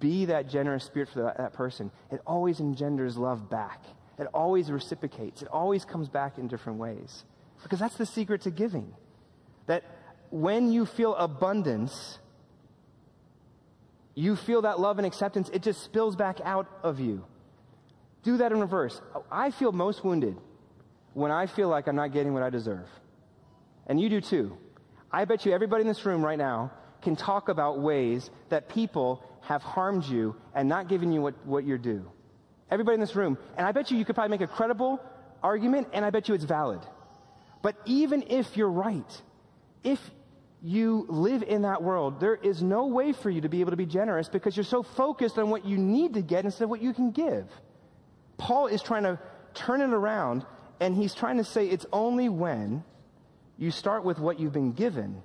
be 0.00 0.24
that 0.26 0.48
generous 0.48 0.84
spirit 0.84 1.08
for 1.08 1.22
that, 1.22 1.38
that 1.38 1.52
person, 1.52 1.90
it 2.10 2.20
always 2.26 2.60
engenders 2.60 3.16
love 3.16 3.48
back. 3.48 3.84
It 4.18 4.26
always 4.34 4.70
reciprocates. 4.70 5.42
It 5.42 5.48
always 5.48 5.84
comes 5.84 6.08
back 6.08 6.38
in 6.38 6.48
different 6.48 6.78
ways. 6.78 7.24
Because 7.62 7.78
that's 7.78 7.96
the 7.96 8.06
secret 8.06 8.42
to 8.42 8.50
giving. 8.50 8.92
That 9.66 9.84
when 10.30 10.72
you 10.72 10.86
feel 10.86 11.14
abundance, 11.14 12.18
you 14.18 14.34
feel 14.34 14.62
that 14.62 14.80
love 14.80 14.98
and 14.98 15.06
acceptance, 15.06 15.48
it 15.52 15.62
just 15.62 15.80
spills 15.84 16.16
back 16.16 16.40
out 16.42 16.66
of 16.82 16.98
you. 16.98 17.24
Do 18.24 18.38
that 18.38 18.50
in 18.50 18.58
reverse. 18.58 19.00
I 19.30 19.52
feel 19.52 19.70
most 19.70 20.04
wounded 20.04 20.36
when 21.14 21.30
I 21.30 21.46
feel 21.46 21.68
like 21.68 21.86
I'm 21.86 21.94
not 21.94 22.12
getting 22.12 22.34
what 22.34 22.42
I 22.42 22.50
deserve. 22.50 22.88
And 23.86 24.00
you 24.00 24.08
do 24.08 24.20
too. 24.20 24.58
I 25.12 25.24
bet 25.24 25.46
you 25.46 25.52
everybody 25.52 25.82
in 25.82 25.86
this 25.86 26.04
room 26.04 26.24
right 26.24 26.36
now 26.36 26.72
can 27.00 27.14
talk 27.14 27.48
about 27.48 27.78
ways 27.78 28.28
that 28.48 28.68
people 28.68 29.22
have 29.42 29.62
harmed 29.62 30.04
you 30.04 30.34
and 30.52 30.68
not 30.68 30.88
given 30.88 31.12
you 31.12 31.22
what, 31.22 31.46
what 31.46 31.64
you're 31.64 31.78
due. 31.78 32.04
Everybody 32.72 32.94
in 32.94 33.00
this 33.00 33.14
room. 33.14 33.38
And 33.56 33.64
I 33.64 33.70
bet 33.70 33.92
you 33.92 33.96
you 33.96 34.04
could 34.04 34.16
probably 34.16 34.36
make 34.36 34.40
a 34.40 34.52
credible 34.52 35.00
argument, 35.44 35.88
and 35.92 36.04
I 36.04 36.10
bet 36.10 36.28
you 36.28 36.34
it's 36.34 36.42
valid. 36.42 36.80
But 37.62 37.76
even 37.84 38.24
if 38.28 38.56
you're 38.56 38.68
right, 38.68 39.22
if 39.84 40.00
you 40.62 41.06
live 41.08 41.42
in 41.42 41.62
that 41.62 41.82
world, 41.82 42.20
there 42.20 42.34
is 42.34 42.62
no 42.62 42.86
way 42.86 43.12
for 43.12 43.30
you 43.30 43.42
to 43.42 43.48
be 43.48 43.60
able 43.60 43.70
to 43.70 43.76
be 43.76 43.86
generous 43.86 44.28
because 44.28 44.56
you're 44.56 44.64
so 44.64 44.82
focused 44.82 45.38
on 45.38 45.50
what 45.50 45.64
you 45.64 45.78
need 45.78 46.14
to 46.14 46.22
get 46.22 46.44
instead 46.44 46.64
of 46.64 46.70
what 46.70 46.82
you 46.82 46.92
can 46.92 47.12
give. 47.12 47.46
Paul 48.38 48.66
is 48.66 48.82
trying 48.82 49.04
to 49.04 49.18
turn 49.54 49.80
it 49.80 49.90
around, 49.90 50.44
and 50.80 50.96
he's 50.96 51.14
trying 51.14 51.36
to 51.36 51.44
say 51.44 51.66
it's 51.68 51.86
only 51.92 52.28
when 52.28 52.82
you 53.56 53.70
start 53.70 54.04
with 54.04 54.18
what 54.18 54.40
you've 54.40 54.52
been 54.52 54.72
given, 54.72 55.22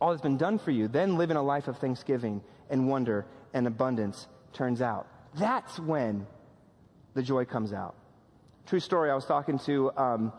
all 0.00 0.10
that's 0.10 0.22
been 0.22 0.38
done 0.38 0.58
for 0.58 0.70
you, 0.70 0.88
then 0.88 1.16
live 1.16 1.30
in 1.30 1.36
a 1.36 1.42
life 1.42 1.68
of 1.68 1.78
thanksgiving 1.78 2.42
and 2.70 2.88
wonder 2.88 3.26
and 3.54 3.66
abundance 3.66 4.26
turns 4.52 4.82
out. 4.82 5.06
That's 5.34 5.78
when 5.78 6.26
the 7.14 7.22
joy 7.22 7.44
comes 7.44 7.72
out. 7.72 7.94
True 8.66 8.80
story, 8.80 9.10
I 9.10 9.14
was 9.14 9.24
talking 9.24 9.58
to 9.60 9.90
um, 9.96 10.32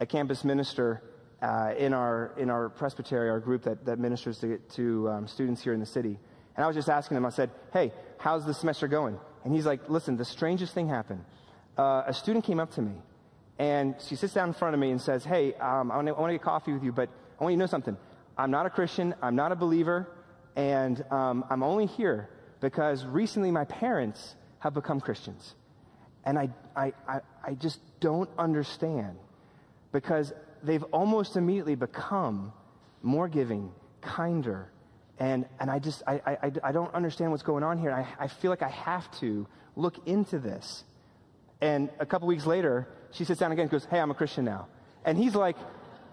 a 0.00 0.06
campus 0.06 0.44
minister 0.44 1.02
uh, 1.42 1.74
in, 1.76 1.92
our, 1.92 2.32
in 2.38 2.50
our 2.50 2.68
presbytery, 2.68 3.28
our 3.28 3.40
group 3.40 3.62
that, 3.62 3.84
that 3.84 3.98
ministers 3.98 4.38
to, 4.38 4.58
to 4.74 5.08
um, 5.08 5.28
students 5.28 5.62
here 5.62 5.74
in 5.74 5.80
the 5.80 5.86
city. 5.86 6.18
And 6.56 6.64
I 6.64 6.66
was 6.66 6.76
just 6.76 6.88
asking 6.88 7.16
him, 7.16 7.26
I 7.26 7.30
said, 7.30 7.50
hey, 7.72 7.92
how's 8.18 8.46
the 8.46 8.54
semester 8.54 8.88
going? 8.88 9.18
And 9.44 9.54
he's 9.54 9.66
like, 9.66 9.88
listen, 9.88 10.16
the 10.16 10.24
strangest 10.24 10.72
thing 10.74 10.88
happened. 10.88 11.24
Uh, 11.76 12.04
a 12.06 12.14
student 12.14 12.44
came 12.44 12.58
up 12.58 12.72
to 12.72 12.82
me, 12.82 12.94
and 13.58 13.94
she 14.00 14.16
sits 14.16 14.32
down 14.32 14.48
in 14.48 14.54
front 14.54 14.74
of 14.74 14.80
me 14.80 14.90
and 14.90 15.00
says, 15.00 15.24
hey, 15.24 15.54
um, 15.54 15.90
I 15.90 15.96
want 15.96 16.08
to 16.08 16.32
get 16.32 16.42
coffee 16.42 16.72
with 16.72 16.82
you, 16.82 16.92
but 16.92 17.10
I 17.38 17.44
want 17.44 17.52
you 17.52 17.58
to 17.58 17.60
know 17.60 17.66
something. 17.66 17.96
I'm 18.38 18.50
not 18.50 18.66
a 18.66 18.70
Christian, 18.70 19.14
I'm 19.22 19.36
not 19.36 19.52
a 19.52 19.56
believer, 19.56 20.08
and 20.56 21.04
um, 21.10 21.44
I'm 21.50 21.62
only 21.62 21.86
here 21.86 22.30
because 22.60 23.04
recently 23.04 23.50
my 23.50 23.64
parents 23.64 24.34
have 24.60 24.72
become 24.74 25.00
Christians. 25.00 25.54
And 26.24 26.38
I, 26.38 26.48
I, 26.74 26.92
I, 27.06 27.20
I 27.44 27.54
just 27.54 27.78
don't 28.00 28.28
understand 28.38 29.16
because 29.92 30.32
they've 30.66 30.82
almost 30.84 31.36
immediately 31.36 31.74
become 31.74 32.52
more 33.02 33.28
giving, 33.28 33.72
kinder. 34.00 34.70
And, 35.18 35.46
and 35.60 35.70
I 35.70 35.78
just, 35.78 36.02
I, 36.06 36.20
I, 36.26 36.52
I 36.64 36.72
don't 36.72 36.94
understand 36.94 37.30
what's 37.30 37.42
going 37.42 37.64
on 37.64 37.78
here. 37.78 37.92
I, 37.92 38.24
I 38.24 38.28
feel 38.28 38.50
like 38.50 38.62
I 38.62 38.68
have 38.68 39.10
to 39.20 39.46
look 39.76 40.06
into 40.06 40.38
this. 40.38 40.84
And 41.60 41.88
a 41.98 42.06
couple 42.06 42.28
weeks 42.28 42.44
later, 42.44 42.88
she 43.12 43.24
sits 43.24 43.40
down 43.40 43.52
again 43.52 43.62
and 43.62 43.70
goes, 43.70 43.86
Hey, 43.86 43.98
I'm 43.98 44.10
a 44.10 44.14
Christian 44.14 44.44
now. 44.44 44.68
And 45.04 45.16
he's 45.16 45.34
like, 45.34 45.56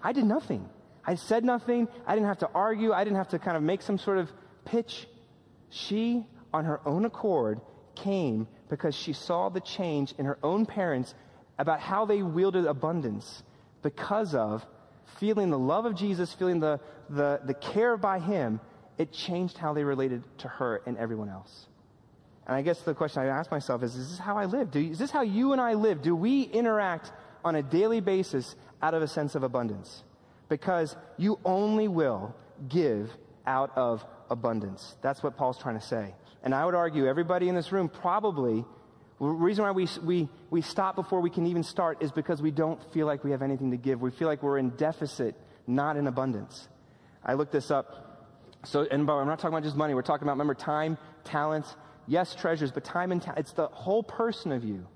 I 0.02 0.12
did 0.12 0.24
nothing. 0.24 0.68
I 1.04 1.16
said 1.16 1.44
nothing. 1.44 1.88
I 2.06 2.14
didn't 2.14 2.28
have 2.28 2.38
to 2.38 2.50
argue. 2.54 2.92
I 2.92 3.04
didn't 3.04 3.18
have 3.18 3.28
to 3.28 3.38
kind 3.38 3.56
of 3.56 3.62
make 3.62 3.82
some 3.82 3.98
sort 3.98 4.18
of 4.18 4.30
pitch. 4.64 5.06
She, 5.68 6.24
on 6.52 6.64
her 6.64 6.80
own 6.86 7.04
accord, 7.04 7.60
came 7.94 8.46
because 8.70 8.94
she 8.94 9.12
saw 9.12 9.48
the 9.48 9.60
change 9.60 10.14
in 10.18 10.24
her 10.24 10.38
own 10.42 10.64
parents 10.64 11.14
about 11.58 11.80
how 11.80 12.06
they 12.06 12.22
wielded 12.22 12.64
abundance 12.64 13.42
because 13.84 14.34
of 14.34 14.66
feeling 15.20 15.50
the 15.50 15.58
love 15.58 15.84
of 15.84 15.94
Jesus, 15.94 16.32
feeling 16.32 16.58
the, 16.58 16.80
the, 17.08 17.40
the 17.44 17.54
care 17.54 17.96
by 17.96 18.18
Him, 18.18 18.58
it 18.98 19.12
changed 19.12 19.58
how 19.58 19.74
they 19.74 19.84
related 19.84 20.24
to 20.38 20.48
her 20.48 20.82
and 20.86 20.96
everyone 20.96 21.28
else. 21.28 21.68
And 22.46 22.56
I 22.56 22.62
guess 22.62 22.80
the 22.80 22.94
question 22.94 23.22
I 23.22 23.26
ask 23.26 23.50
myself 23.50 23.82
is, 23.82 23.94
is 23.94 24.10
this 24.10 24.18
how 24.18 24.36
I 24.36 24.46
live? 24.46 24.70
Do, 24.70 24.80
is 24.80 24.98
this 24.98 25.10
how 25.10 25.22
you 25.22 25.52
and 25.52 25.60
I 25.60 25.74
live? 25.74 26.02
Do 26.02 26.16
we 26.16 26.42
interact 26.42 27.12
on 27.44 27.54
a 27.54 27.62
daily 27.62 28.00
basis 28.00 28.56
out 28.82 28.94
of 28.94 29.02
a 29.02 29.08
sense 29.08 29.34
of 29.34 29.42
abundance? 29.42 30.02
Because 30.48 30.96
you 31.16 31.38
only 31.44 31.86
will 31.86 32.34
give 32.68 33.10
out 33.46 33.70
of 33.76 34.04
abundance. 34.30 34.96
That's 35.02 35.22
what 35.22 35.36
Paul's 35.36 35.58
trying 35.58 35.78
to 35.78 35.86
say. 35.86 36.14
And 36.42 36.54
I 36.54 36.64
would 36.64 36.74
argue 36.74 37.06
everybody 37.06 37.48
in 37.48 37.54
this 37.54 37.70
room 37.70 37.88
probably 37.88 38.64
the 39.20 39.26
reason 39.26 39.64
why 39.64 39.70
we, 39.70 39.88
we, 40.02 40.28
we 40.50 40.60
stop 40.60 40.96
before 40.96 41.20
we 41.20 41.30
can 41.30 41.46
even 41.46 41.62
start 41.62 42.02
is 42.02 42.10
because 42.10 42.42
we 42.42 42.50
don't 42.50 42.82
feel 42.92 43.06
like 43.06 43.22
we 43.22 43.30
have 43.30 43.42
anything 43.42 43.70
to 43.70 43.76
give. 43.76 44.00
We 44.00 44.10
feel 44.10 44.28
like 44.28 44.42
we're 44.42 44.58
in 44.58 44.70
deficit, 44.70 45.36
not 45.66 45.96
in 45.96 46.06
abundance. 46.06 46.68
I 47.24 47.34
looked 47.34 47.52
this 47.52 47.70
up. 47.70 48.28
So, 48.64 48.86
and 48.90 49.08
I'm 49.08 49.26
not 49.26 49.38
talking 49.38 49.54
about 49.54 49.62
just 49.62 49.76
money. 49.76 49.94
We're 49.94 50.02
talking 50.02 50.24
about, 50.24 50.32
remember, 50.32 50.54
time, 50.54 50.98
talents, 51.22 51.76
yes, 52.06 52.34
treasures, 52.34 52.72
but 52.72 52.84
time 52.84 53.12
and 53.12 53.22
talent. 53.22 53.40
It's 53.40 53.52
the 53.52 53.68
whole 53.68 54.02
person 54.02 54.52
of 54.52 54.64
you. 54.64 54.86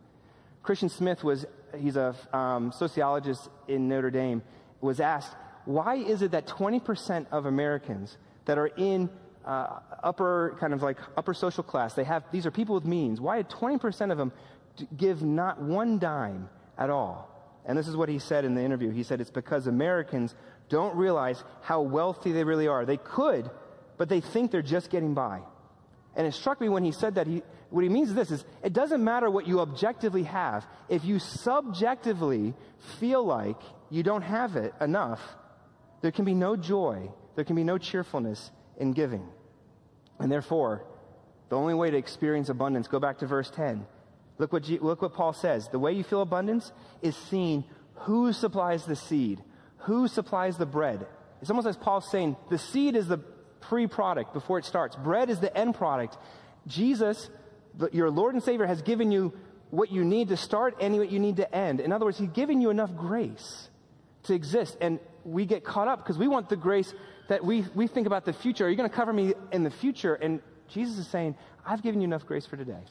Christian 0.62 0.88
Smith 0.88 1.22
was, 1.22 1.46
he's 1.76 1.96
a 1.96 2.14
um, 2.32 2.72
sociologist 2.72 3.48
in 3.68 3.88
Notre 3.88 4.10
Dame, 4.10 4.42
was 4.80 5.00
asked, 5.00 5.34
why 5.64 5.96
is 5.96 6.22
it 6.22 6.32
that 6.32 6.46
20% 6.46 7.26
of 7.30 7.46
Americans 7.46 8.16
that 8.46 8.58
are 8.58 8.66
in 8.66 9.10
uh, 9.48 9.80
upper 10.02 10.56
kind 10.60 10.74
of 10.74 10.82
like 10.82 10.98
upper 11.16 11.32
social 11.32 11.64
class. 11.64 11.94
They 11.94 12.04
have 12.04 12.22
these 12.30 12.44
are 12.44 12.50
people 12.50 12.74
with 12.74 12.84
means. 12.84 13.18
Why 13.18 13.38
did 13.38 13.48
20% 13.48 14.12
of 14.12 14.18
them 14.18 14.30
give 14.96 15.22
not 15.22 15.60
one 15.60 15.98
dime 15.98 16.50
at 16.76 16.90
all? 16.90 17.34
And 17.64 17.76
this 17.76 17.88
is 17.88 17.96
what 17.96 18.10
he 18.10 18.18
said 18.18 18.44
in 18.44 18.54
the 18.54 18.62
interview. 18.62 18.90
He 18.90 19.02
said 19.02 19.20
it's 19.20 19.30
because 19.30 19.66
Americans 19.66 20.34
don't 20.68 20.94
realize 20.96 21.42
how 21.62 21.80
wealthy 21.80 22.32
they 22.32 22.44
really 22.44 22.68
are. 22.68 22.84
They 22.84 22.98
could, 22.98 23.50
but 23.96 24.10
they 24.10 24.20
think 24.20 24.50
they're 24.50 24.60
just 24.60 24.90
getting 24.90 25.14
by. 25.14 25.40
And 26.14 26.26
it 26.26 26.34
struck 26.34 26.60
me 26.60 26.68
when 26.68 26.84
he 26.84 26.92
said 26.92 27.14
that 27.14 27.26
he 27.26 27.42
what 27.70 27.82
he 27.82 27.88
means 27.88 28.10
is 28.10 28.14
this 28.14 28.30
is 28.30 28.44
it 28.62 28.74
doesn't 28.74 29.02
matter 29.02 29.30
what 29.30 29.46
you 29.46 29.60
objectively 29.60 30.24
have. 30.24 30.66
If 30.90 31.06
you 31.06 31.18
subjectively 31.18 32.54
feel 33.00 33.24
like 33.24 33.60
you 33.88 34.02
don't 34.02 34.22
have 34.22 34.56
it 34.56 34.74
enough, 34.78 35.20
there 36.02 36.12
can 36.12 36.26
be 36.26 36.34
no 36.34 36.54
joy, 36.54 37.10
there 37.34 37.44
can 37.44 37.56
be 37.56 37.64
no 37.64 37.78
cheerfulness 37.78 38.50
in 38.76 38.92
giving. 38.92 39.26
And 40.18 40.30
therefore, 40.30 40.84
the 41.48 41.56
only 41.56 41.74
way 41.74 41.90
to 41.90 41.96
experience 41.96 42.48
abundance, 42.48 42.88
go 42.88 42.98
back 42.98 43.18
to 43.18 43.26
verse 43.26 43.50
10. 43.50 43.86
Look 44.38 44.52
what, 44.52 44.64
G, 44.64 44.78
look 44.78 45.02
what 45.02 45.14
Paul 45.14 45.32
says. 45.32 45.68
The 45.68 45.78
way 45.78 45.92
you 45.92 46.04
feel 46.04 46.22
abundance 46.22 46.72
is 47.02 47.16
seeing 47.16 47.64
who 47.94 48.32
supplies 48.32 48.84
the 48.84 48.96
seed, 48.96 49.42
who 49.78 50.08
supplies 50.08 50.56
the 50.56 50.66
bread. 50.66 51.06
It's 51.40 51.50
almost 51.50 51.66
as 51.66 51.76
Paul's 51.76 52.10
saying 52.10 52.36
the 52.50 52.58
seed 52.58 52.96
is 52.96 53.08
the 53.08 53.18
pre 53.60 53.86
product 53.86 54.32
before 54.32 54.58
it 54.58 54.64
starts, 54.64 54.96
bread 54.96 55.30
is 55.30 55.40
the 55.40 55.56
end 55.56 55.74
product. 55.74 56.16
Jesus, 56.66 57.30
your 57.92 58.10
Lord 58.10 58.34
and 58.34 58.42
Savior, 58.42 58.66
has 58.66 58.82
given 58.82 59.10
you 59.10 59.32
what 59.70 59.90
you 59.90 60.04
need 60.04 60.28
to 60.28 60.36
start 60.36 60.76
and 60.80 60.96
what 60.96 61.10
you 61.10 61.18
need 61.18 61.36
to 61.36 61.54
end. 61.54 61.80
In 61.80 61.92
other 61.92 62.04
words, 62.04 62.18
He's 62.18 62.30
given 62.30 62.60
you 62.60 62.70
enough 62.70 62.94
grace 62.94 63.68
to 64.24 64.34
exist. 64.34 64.76
And 64.80 65.00
we 65.24 65.44
get 65.46 65.64
caught 65.64 65.88
up 65.88 65.98
because 65.98 66.18
we 66.18 66.28
want 66.28 66.48
the 66.48 66.56
grace 66.56 66.92
that 67.28 67.44
we, 67.44 67.64
we 67.74 67.86
think 67.86 68.06
about 68.06 68.24
the 68.24 68.32
future. 68.32 68.66
Are 68.66 68.70
you 68.70 68.76
going 68.76 68.88
to 68.88 68.94
cover 68.94 69.12
me 69.12 69.34
in 69.52 69.62
the 69.62 69.70
future? 69.70 70.14
And 70.14 70.40
Jesus 70.68 70.98
is 70.98 71.08
saying, 71.08 71.36
I've 71.64 71.82
given 71.82 72.00
you 72.00 72.06
enough 72.06 72.26
grace 72.26 72.46
for 72.46 72.56
today. 72.56 72.82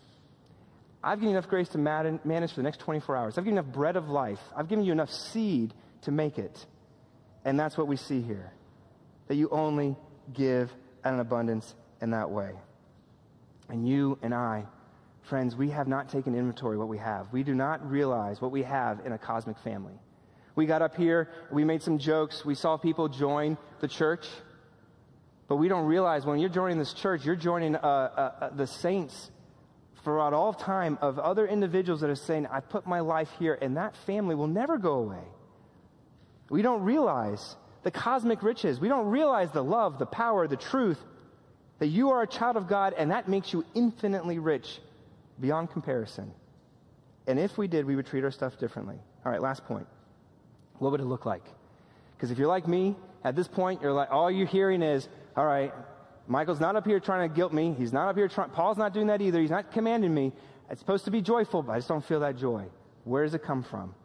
I've 1.03 1.19
given 1.19 1.29
you 1.29 1.37
enough 1.37 1.49
grace 1.49 1.69
to 1.69 1.77
manage 1.77 2.51
for 2.51 2.57
the 2.57 2.63
next 2.63 2.79
24 2.79 3.15
hours. 3.15 3.37
I've 3.37 3.43
given 3.43 3.55
you 3.55 3.61
enough 3.61 3.73
bread 3.73 3.95
of 3.95 4.09
life. 4.09 4.39
I've 4.55 4.67
given 4.67 4.85
you 4.85 4.91
enough 4.91 5.11
seed 5.11 5.73
to 6.01 6.11
make 6.11 6.37
it. 6.37 6.65
And 7.45 7.59
that's 7.59 7.77
what 7.77 7.87
we 7.87 7.95
see 7.95 8.21
here 8.21 8.51
that 9.27 9.35
you 9.35 9.49
only 9.49 9.95
give 10.33 10.71
at 11.03 11.13
an 11.13 11.19
abundance 11.19 11.75
in 12.01 12.11
that 12.11 12.29
way. 12.29 12.51
And 13.69 13.87
you 13.87 14.17
and 14.21 14.33
I, 14.33 14.65
friends, 15.23 15.55
we 15.55 15.69
have 15.69 15.87
not 15.87 16.09
taken 16.09 16.33
inventory 16.33 16.77
what 16.77 16.87
we 16.87 16.97
have. 16.97 17.31
We 17.33 17.43
do 17.43 17.53
not 17.53 17.89
realize 17.89 18.39
what 18.39 18.51
we 18.51 18.63
have 18.63 19.05
in 19.05 19.11
a 19.11 19.17
cosmic 19.17 19.57
family. 19.59 19.99
We 20.57 20.65
got 20.65 20.81
up 20.81 20.97
here, 20.97 21.29
we 21.51 21.63
made 21.63 21.83
some 21.83 21.99
jokes, 21.99 22.43
we 22.43 22.55
saw 22.55 22.77
people 22.77 23.09
join 23.09 23.59
the 23.79 23.87
church. 23.87 24.27
But 25.47 25.57
we 25.57 25.67
don't 25.67 25.85
realize 25.85 26.25
when 26.25 26.39
you're 26.39 26.49
joining 26.49 26.79
this 26.79 26.93
church, 26.93 27.23
you're 27.23 27.35
joining 27.35 27.75
uh, 27.75 27.79
uh, 27.79 28.45
uh, 28.45 28.49
the 28.55 28.65
saints 28.65 29.29
throughout 30.03 30.33
all 30.33 30.53
time 30.53 30.97
of 30.99 31.19
other 31.19 31.45
individuals 31.45 32.01
that 32.01 32.09
are 32.09 32.15
saying, 32.15 32.47
I 32.47 32.61
put 32.61 32.87
my 32.87 33.01
life 33.01 33.29
here, 33.37 33.55
and 33.61 33.77
that 33.77 33.95
family 34.07 34.33
will 34.33 34.47
never 34.47 34.79
go 34.79 34.95
away. 34.95 35.23
We 36.49 36.63
don't 36.63 36.81
realize 36.81 37.55
the 37.83 37.91
cosmic 37.91 38.41
riches. 38.41 38.79
We 38.79 38.87
don't 38.87 39.09
realize 39.09 39.51
the 39.51 39.63
love, 39.63 39.99
the 39.99 40.07
power, 40.07 40.47
the 40.47 40.57
truth 40.57 40.97
that 41.77 41.87
you 41.87 42.09
are 42.09 42.23
a 42.23 42.27
child 42.27 42.57
of 42.57 42.67
God, 42.67 42.95
and 42.97 43.11
that 43.11 43.29
makes 43.29 43.53
you 43.53 43.63
infinitely 43.75 44.39
rich 44.39 44.79
beyond 45.39 45.69
comparison. 45.69 46.31
And 47.27 47.37
if 47.37 47.59
we 47.59 47.67
did, 47.67 47.85
we 47.85 47.95
would 47.95 48.07
treat 48.07 48.23
our 48.23 48.31
stuff 48.31 48.57
differently. 48.57 48.95
All 49.23 49.31
right, 49.31 49.41
last 49.41 49.63
point. 49.65 49.85
What 50.79 50.91
would 50.91 51.01
it 51.01 51.05
look 51.05 51.25
like? 51.25 51.43
Because 52.15 52.31
if 52.31 52.37
you're 52.37 52.47
like 52.47 52.67
me, 52.67 52.95
at 53.23 53.35
this 53.35 53.47
point, 53.47 53.81
you're 53.81 53.93
like, 53.93 54.09
all 54.11 54.31
you're 54.31 54.47
hearing 54.47 54.81
is, 54.81 55.07
all 55.35 55.45
right, 55.45 55.73
Michael's 56.27 56.59
not 56.59 56.75
up 56.75 56.85
here 56.85 56.99
trying 56.99 57.29
to 57.29 57.33
guilt 57.33 57.53
me. 57.53 57.73
He's 57.77 57.93
not 57.93 58.09
up 58.09 58.15
here 58.15 58.27
trying, 58.27 58.49
Paul's 58.49 58.77
not 58.77 58.93
doing 58.93 59.07
that 59.07 59.21
either. 59.21 59.39
He's 59.39 59.49
not 59.51 59.71
commanding 59.71 60.13
me. 60.13 60.33
It's 60.69 60.79
supposed 60.79 61.05
to 61.05 61.11
be 61.11 61.21
joyful, 61.21 61.63
but 61.63 61.73
I 61.73 61.77
just 61.77 61.87
don't 61.87 62.05
feel 62.05 62.19
that 62.21 62.37
joy. 62.37 62.65
Where 63.05 63.23
does 63.23 63.33
it 63.33 63.43
come 63.43 63.63
from? 63.63 63.95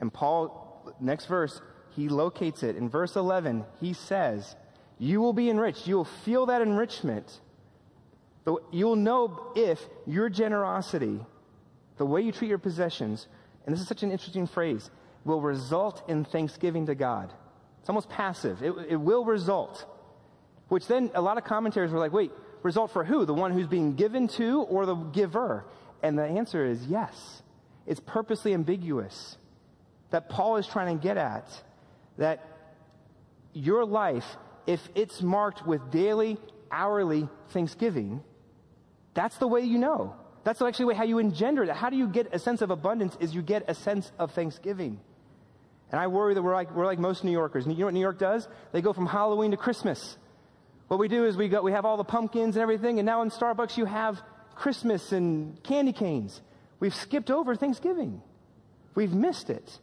And 0.00 0.12
Paul, 0.12 0.94
next 1.00 1.26
verse, 1.26 1.60
he 1.90 2.08
locates 2.08 2.62
it. 2.62 2.76
In 2.76 2.88
verse 2.88 3.16
11, 3.16 3.64
he 3.80 3.92
says, 3.92 4.56
You 4.98 5.20
will 5.20 5.34
be 5.34 5.50
enriched. 5.50 5.86
You 5.86 5.96
will 5.96 6.04
feel 6.04 6.46
that 6.46 6.62
enrichment. 6.62 7.40
You'll 8.72 8.96
know 8.96 9.52
if 9.54 9.80
your 10.06 10.28
generosity, 10.28 11.20
the 11.98 12.06
way 12.06 12.22
you 12.22 12.32
treat 12.32 12.48
your 12.48 12.58
possessions, 12.58 13.28
and 13.66 13.72
this 13.72 13.80
is 13.80 13.86
such 13.86 14.02
an 14.02 14.10
interesting 14.10 14.46
phrase, 14.46 14.90
will 15.24 15.40
result 15.40 16.02
in 16.08 16.24
thanksgiving 16.24 16.86
to 16.86 16.94
God. 16.94 17.32
It's 17.80 17.88
almost 17.88 18.08
passive. 18.08 18.62
It, 18.62 18.72
it 18.88 18.96
will 18.96 19.24
result. 19.24 19.84
Which 20.68 20.86
then 20.86 21.10
a 21.14 21.20
lot 21.20 21.38
of 21.38 21.44
commentators 21.44 21.90
were 21.90 21.98
like, 21.98 22.12
wait, 22.12 22.32
result 22.62 22.92
for 22.92 23.04
who? 23.04 23.24
The 23.24 23.34
one 23.34 23.52
who's 23.52 23.66
being 23.66 23.94
given 23.94 24.28
to 24.28 24.62
or 24.62 24.86
the 24.86 24.94
giver? 24.94 25.64
And 26.02 26.18
the 26.18 26.24
answer 26.24 26.64
is 26.64 26.86
yes. 26.86 27.42
It's 27.86 28.00
purposely 28.00 28.54
ambiguous. 28.54 29.36
That 30.10 30.28
Paul 30.28 30.56
is 30.56 30.66
trying 30.66 30.96
to 30.96 31.02
get 31.02 31.16
at 31.16 31.48
that 32.18 32.46
your 33.52 33.84
life, 33.84 34.24
if 34.66 34.80
it's 34.94 35.22
marked 35.22 35.66
with 35.66 35.90
daily, 35.90 36.38
hourly 36.70 37.28
thanksgiving, 37.50 38.22
that's 39.14 39.36
the 39.38 39.46
way 39.46 39.60
you 39.62 39.78
know. 39.78 40.16
That's 40.44 40.60
actually 40.60 40.94
how 40.94 41.04
you 41.04 41.18
engender 41.18 41.62
it. 41.62 41.70
How 41.70 41.90
do 41.90 41.96
you 41.96 42.08
get 42.08 42.28
a 42.32 42.38
sense 42.38 42.62
of 42.62 42.70
abundance? 42.70 43.16
Is 43.20 43.34
you 43.34 43.42
get 43.42 43.64
a 43.68 43.74
sense 43.74 44.10
of 44.18 44.32
thanksgiving. 44.32 45.00
And 45.92 46.00
I 46.00 46.06
worry 46.06 46.32
that 46.34 46.42
we're 46.42 46.54
like, 46.54 46.74
we're 46.74 46.86
like 46.86 46.98
most 46.98 47.22
New 47.22 47.30
Yorkers. 47.30 47.66
You 47.66 47.74
know 47.74 47.84
what 47.84 47.94
New 47.94 48.00
York 48.00 48.18
does? 48.18 48.48
They 48.72 48.80
go 48.80 48.94
from 48.94 49.06
Halloween 49.06 49.50
to 49.50 49.58
Christmas. 49.58 50.16
What 50.88 50.98
we 50.98 51.06
do 51.06 51.24
is 51.26 51.36
we 51.36 51.48
go, 51.48 51.62
we 51.62 51.72
have 51.72 51.84
all 51.84 51.98
the 51.98 52.04
pumpkins 52.04 52.56
and 52.56 52.62
everything, 52.62 52.98
and 52.98 53.06
now 53.06 53.22
in 53.22 53.30
Starbucks 53.30 53.76
you 53.76 53.84
have 53.84 54.20
Christmas 54.54 55.12
and 55.12 55.62
candy 55.62 55.92
canes. 55.92 56.40
We've 56.80 56.94
skipped 56.94 57.30
over 57.30 57.54
Thanksgiving. 57.54 58.22
We've 58.94 59.12
missed 59.12 59.50
it. 59.50 59.78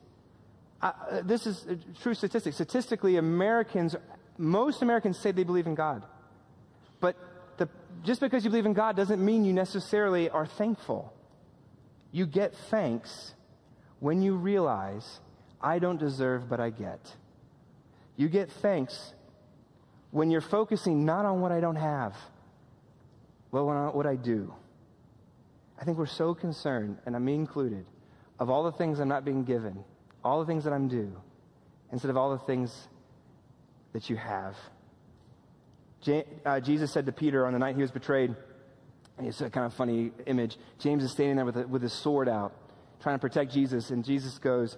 Uh, 0.82 0.92
this 1.24 1.46
is 1.46 1.66
a 1.66 1.76
true 2.02 2.14
statistic. 2.14 2.54
Statistically, 2.54 3.18
Americans, 3.18 3.96
most 4.38 4.82
Americans 4.82 5.18
say 5.20 5.32
they 5.32 5.44
believe 5.44 5.68
in 5.68 5.76
God. 5.76 6.06
But 7.00 7.16
the, 7.58 7.70
just 8.04 8.22
because 8.22 8.44
you 8.44 8.50
believe 8.50 8.66
in 8.66 8.74
God 8.74 8.96
doesn't 8.96 9.24
mean 9.24 9.46
you 9.46 9.54
necessarily 9.54 10.30
are 10.30 10.46
thankful. 10.46 11.14
You 12.12 12.26
get 12.26 12.56
thanks 12.70 13.34
when 14.00 14.22
you 14.22 14.36
realize, 14.36 15.20
I 15.62 15.80
don't 15.80 16.00
deserve, 16.00 16.50
but 16.50 16.60
I 16.60 16.70
get. 16.70 17.00
You 18.16 18.30
get 18.30 18.52
thanks 18.52 19.14
when 20.12 20.32
you're 20.32 20.42
focusing 20.42 21.06
not 21.06 21.26
on 21.26 21.42
what 21.42 21.52
I 21.52 21.60
don't 21.60 21.76
have, 21.76 22.16
but 23.52 23.66
on 23.66 23.94
what 23.94 24.06
I 24.06 24.16
do. 24.16 24.54
I 25.80 25.86
think 25.86 25.98
we're 25.98 26.06
so 26.06 26.34
concerned, 26.34 26.98
and 27.06 27.16
I'm 27.16 27.28
included, 27.28 27.86
of 28.40 28.50
all 28.50 28.64
the 28.64 28.72
things 28.72 29.00
I'm 29.00 29.08
not 29.08 29.24
being 29.24 29.44
given, 29.44 29.84
all 30.24 30.40
the 30.40 30.46
things 30.46 30.64
that 30.66 30.74
I'm 30.74 30.88
due, 30.88 31.16
instead 31.92 32.10
of 32.10 32.18
all 32.18 32.32
the 32.32 32.44
things 32.46 32.88
that 33.94 34.10
you 34.10 34.16
have. 34.16 34.56
Uh, 36.46 36.60
Jesus 36.60 36.92
said 36.92 37.06
to 37.06 37.12
Peter 37.12 37.46
on 37.46 37.54
the 37.54 37.60
night 37.60 37.76
he 37.76 37.82
was 37.82 37.92
betrayed, 37.92 38.36
and 39.18 39.28
it's 39.28 39.42
a 39.42 39.50
kind 39.50 39.66
of 39.66 39.74
funny 39.74 40.12
image. 40.26 40.58
James 40.80 41.04
is 41.04 41.12
standing 41.12 41.36
there 41.36 41.46
with, 41.46 41.58
a, 41.58 41.68
with 41.68 41.82
his 41.82 41.94
sword 41.94 42.30
out, 42.30 42.54
trying 43.02 43.16
to 43.16 43.20
protect 43.20 43.52
Jesus, 43.52 43.90
and 43.90 44.04
Jesus 44.04 44.38
goes, 44.38 44.78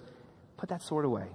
Put 0.62 0.68
that 0.68 0.82
sword 0.84 1.04
away. 1.04 1.26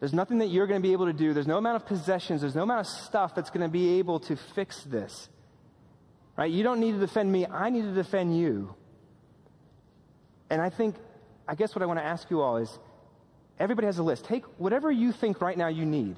There's 0.00 0.12
nothing 0.12 0.38
that 0.38 0.48
you're 0.48 0.66
going 0.66 0.82
to 0.82 0.84
be 0.84 0.94
able 0.94 1.06
to 1.06 1.12
do. 1.12 1.32
There's 1.32 1.46
no 1.46 1.58
amount 1.58 1.76
of 1.76 1.86
possessions. 1.86 2.40
There's 2.40 2.56
no 2.56 2.64
amount 2.64 2.80
of 2.80 2.86
stuff 2.88 3.32
that's 3.32 3.50
going 3.50 3.60
to 3.60 3.68
be 3.68 4.00
able 4.00 4.18
to 4.18 4.34
fix 4.34 4.82
this. 4.82 5.28
Right? 6.36 6.50
You 6.50 6.64
don't 6.64 6.80
need 6.80 6.90
to 6.90 6.98
defend 6.98 7.30
me. 7.30 7.46
I 7.46 7.70
need 7.70 7.82
to 7.82 7.94
defend 7.94 8.36
you. 8.36 8.74
And 10.50 10.60
I 10.60 10.70
think, 10.70 10.96
I 11.46 11.54
guess 11.54 11.72
what 11.76 11.84
I 11.84 11.86
want 11.86 12.00
to 12.00 12.04
ask 12.04 12.28
you 12.32 12.40
all 12.40 12.56
is 12.56 12.78
everybody 13.60 13.86
has 13.86 13.98
a 13.98 14.02
list. 14.02 14.24
Take 14.24 14.44
whatever 14.58 14.90
you 14.90 15.12
think 15.12 15.40
right 15.40 15.56
now 15.56 15.68
you 15.68 15.86
need. 15.86 16.16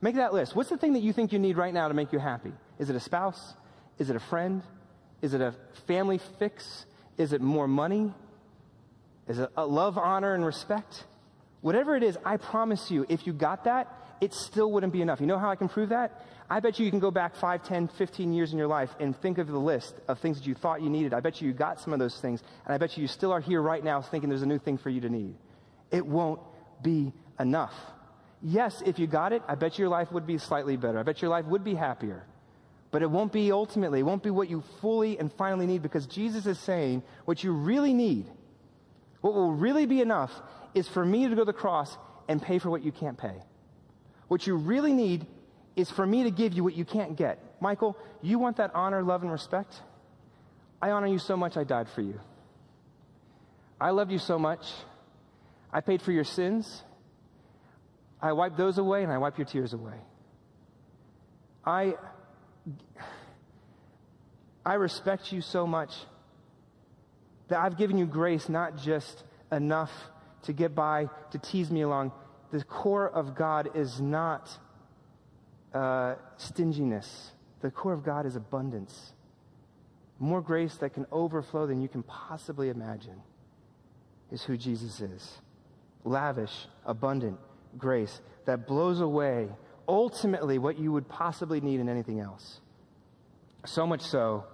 Make 0.00 0.14
that 0.14 0.32
list. 0.32 0.56
What's 0.56 0.70
the 0.70 0.78
thing 0.78 0.94
that 0.94 1.02
you 1.02 1.12
think 1.12 1.30
you 1.30 1.38
need 1.38 1.58
right 1.58 1.74
now 1.74 1.88
to 1.88 1.94
make 1.94 2.10
you 2.10 2.18
happy? 2.18 2.54
Is 2.78 2.88
it 2.88 2.96
a 2.96 3.00
spouse? 3.00 3.52
Is 3.98 4.08
it 4.08 4.16
a 4.16 4.20
friend? 4.20 4.62
Is 5.20 5.34
it 5.34 5.42
a 5.42 5.54
family 5.86 6.20
fix? 6.38 6.86
Is 7.18 7.34
it 7.34 7.42
more 7.42 7.68
money? 7.68 8.14
Is 9.28 9.38
it 9.38 9.50
a 9.58 9.66
love, 9.66 9.98
honor, 9.98 10.32
and 10.32 10.42
respect? 10.42 11.04
Whatever 11.62 11.96
it 11.96 12.02
is, 12.02 12.18
I 12.24 12.36
promise 12.36 12.90
you, 12.90 13.06
if 13.08 13.26
you 13.26 13.32
got 13.32 13.64
that, 13.64 13.88
it 14.20 14.34
still 14.34 14.70
wouldn't 14.70 14.92
be 14.92 15.00
enough. 15.00 15.20
You 15.20 15.26
know 15.26 15.38
how 15.38 15.50
I 15.50 15.56
can 15.56 15.68
prove 15.68 15.88
that? 15.88 16.24
I 16.50 16.60
bet 16.60 16.78
you 16.78 16.84
you 16.84 16.90
can 16.90 17.00
go 17.00 17.10
back 17.10 17.34
5, 17.34 17.64
10, 17.64 17.88
15 17.88 18.32
years 18.32 18.52
in 18.52 18.58
your 18.58 18.66
life 18.66 18.90
and 19.00 19.16
think 19.16 19.38
of 19.38 19.46
the 19.46 19.58
list 19.58 19.94
of 20.06 20.18
things 20.18 20.38
that 20.38 20.46
you 20.46 20.54
thought 20.54 20.82
you 20.82 20.90
needed. 20.90 21.14
I 21.14 21.20
bet 21.20 21.40
you 21.40 21.48
you 21.48 21.54
got 21.54 21.80
some 21.80 21.92
of 21.92 21.98
those 21.98 22.20
things, 22.20 22.42
and 22.66 22.74
I 22.74 22.78
bet 22.78 22.96
you 22.96 23.02
you 23.02 23.08
still 23.08 23.32
are 23.32 23.40
here 23.40 23.62
right 23.62 23.82
now 23.82 24.02
thinking 24.02 24.28
there's 24.28 24.42
a 24.42 24.46
new 24.46 24.58
thing 24.58 24.76
for 24.76 24.90
you 24.90 25.00
to 25.00 25.08
need. 25.08 25.34
It 25.90 26.04
won't 26.04 26.40
be 26.82 27.12
enough. 27.38 27.74
Yes, 28.42 28.82
if 28.84 28.98
you 28.98 29.06
got 29.06 29.32
it, 29.32 29.42
I 29.46 29.54
bet 29.54 29.78
your 29.78 29.88
life 29.88 30.10
would 30.10 30.26
be 30.26 30.38
slightly 30.38 30.76
better. 30.76 30.98
I 30.98 31.04
bet 31.04 31.22
your 31.22 31.30
life 31.30 31.46
would 31.46 31.62
be 31.62 31.74
happier. 31.74 32.24
But 32.90 33.02
it 33.02 33.10
won't 33.10 33.32
be 33.32 33.52
ultimately, 33.52 34.00
it 34.00 34.02
won't 34.02 34.22
be 34.22 34.30
what 34.30 34.50
you 34.50 34.62
fully 34.80 35.18
and 35.18 35.32
finally 35.32 35.66
need 35.66 35.80
because 35.80 36.06
Jesus 36.06 36.44
is 36.46 36.58
saying 36.58 37.02
what 37.24 37.42
you 37.42 37.52
really 37.52 37.94
need, 37.94 38.26
what 39.20 39.32
will 39.32 39.52
really 39.52 39.86
be 39.86 40.00
enough 40.00 40.32
is 40.74 40.88
for 40.88 41.04
me 41.04 41.28
to 41.28 41.34
go 41.34 41.36
to 41.36 41.44
the 41.44 41.52
cross 41.52 41.96
and 42.28 42.40
pay 42.40 42.58
for 42.58 42.70
what 42.70 42.82
you 42.82 42.92
can't 42.92 43.18
pay. 43.18 43.34
What 44.28 44.46
you 44.46 44.56
really 44.56 44.92
need 44.92 45.26
is 45.76 45.90
for 45.90 46.06
me 46.06 46.24
to 46.24 46.30
give 46.30 46.52
you 46.52 46.64
what 46.64 46.74
you 46.74 46.84
can't 46.84 47.16
get. 47.16 47.38
Michael, 47.60 47.96
you 48.22 48.38
want 48.38 48.56
that 48.56 48.70
honor, 48.74 49.02
love, 49.02 49.22
and 49.22 49.30
respect? 49.30 49.74
I 50.80 50.90
honor 50.90 51.06
you 51.06 51.18
so 51.18 51.36
much, 51.36 51.56
I 51.56 51.64
died 51.64 51.88
for 51.88 52.00
you. 52.00 52.18
I 53.80 53.90
loved 53.90 54.12
you 54.12 54.18
so 54.18 54.38
much, 54.38 54.64
I 55.72 55.80
paid 55.80 56.02
for 56.02 56.12
your 56.12 56.24
sins. 56.24 56.82
I 58.20 58.32
wipe 58.32 58.56
those 58.56 58.78
away 58.78 59.02
and 59.02 59.12
I 59.12 59.18
wipe 59.18 59.36
your 59.36 59.46
tears 59.46 59.72
away. 59.72 59.96
I, 61.64 61.94
I 64.64 64.74
respect 64.74 65.32
you 65.32 65.40
so 65.40 65.66
much 65.66 65.92
that 67.48 67.58
I've 67.58 67.76
given 67.76 67.98
you 67.98 68.06
grace, 68.06 68.48
not 68.48 68.76
just 68.76 69.24
enough 69.50 69.90
to 70.42 70.52
get 70.52 70.74
by, 70.74 71.08
to 71.30 71.38
tease 71.38 71.70
me 71.70 71.82
along. 71.82 72.12
The 72.50 72.62
core 72.64 73.08
of 73.08 73.34
God 73.34 73.70
is 73.74 74.00
not 74.00 74.50
uh, 75.72 76.16
stinginess, 76.36 77.32
the 77.60 77.70
core 77.70 77.92
of 77.92 78.04
God 78.04 78.26
is 78.26 78.36
abundance. 78.36 79.14
More 80.18 80.40
grace 80.40 80.76
that 80.76 80.94
can 80.94 81.06
overflow 81.10 81.66
than 81.66 81.80
you 81.80 81.88
can 81.88 82.02
possibly 82.04 82.68
imagine 82.68 83.20
is 84.30 84.42
who 84.44 84.56
Jesus 84.56 85.00
is. 85.00 85.40
Lavish, 86.04 86.66
abundant 86.84 87.38
grace 87.76 88.20
that 88.44 88.66
blows 88.66 89.00
away 89.00 89.48
ultimately 89.88 90.58
what 90.58 90.78
you 90.78 90.92
would 90.92 91.08
possibly 91.08 91.60
need 91.60 91.80
in 91.80 91.88
anything 91.88 92.20
else. 92.20 92.60
So 93.64 93.86
much 93.86 94.02
so 94.02 94.44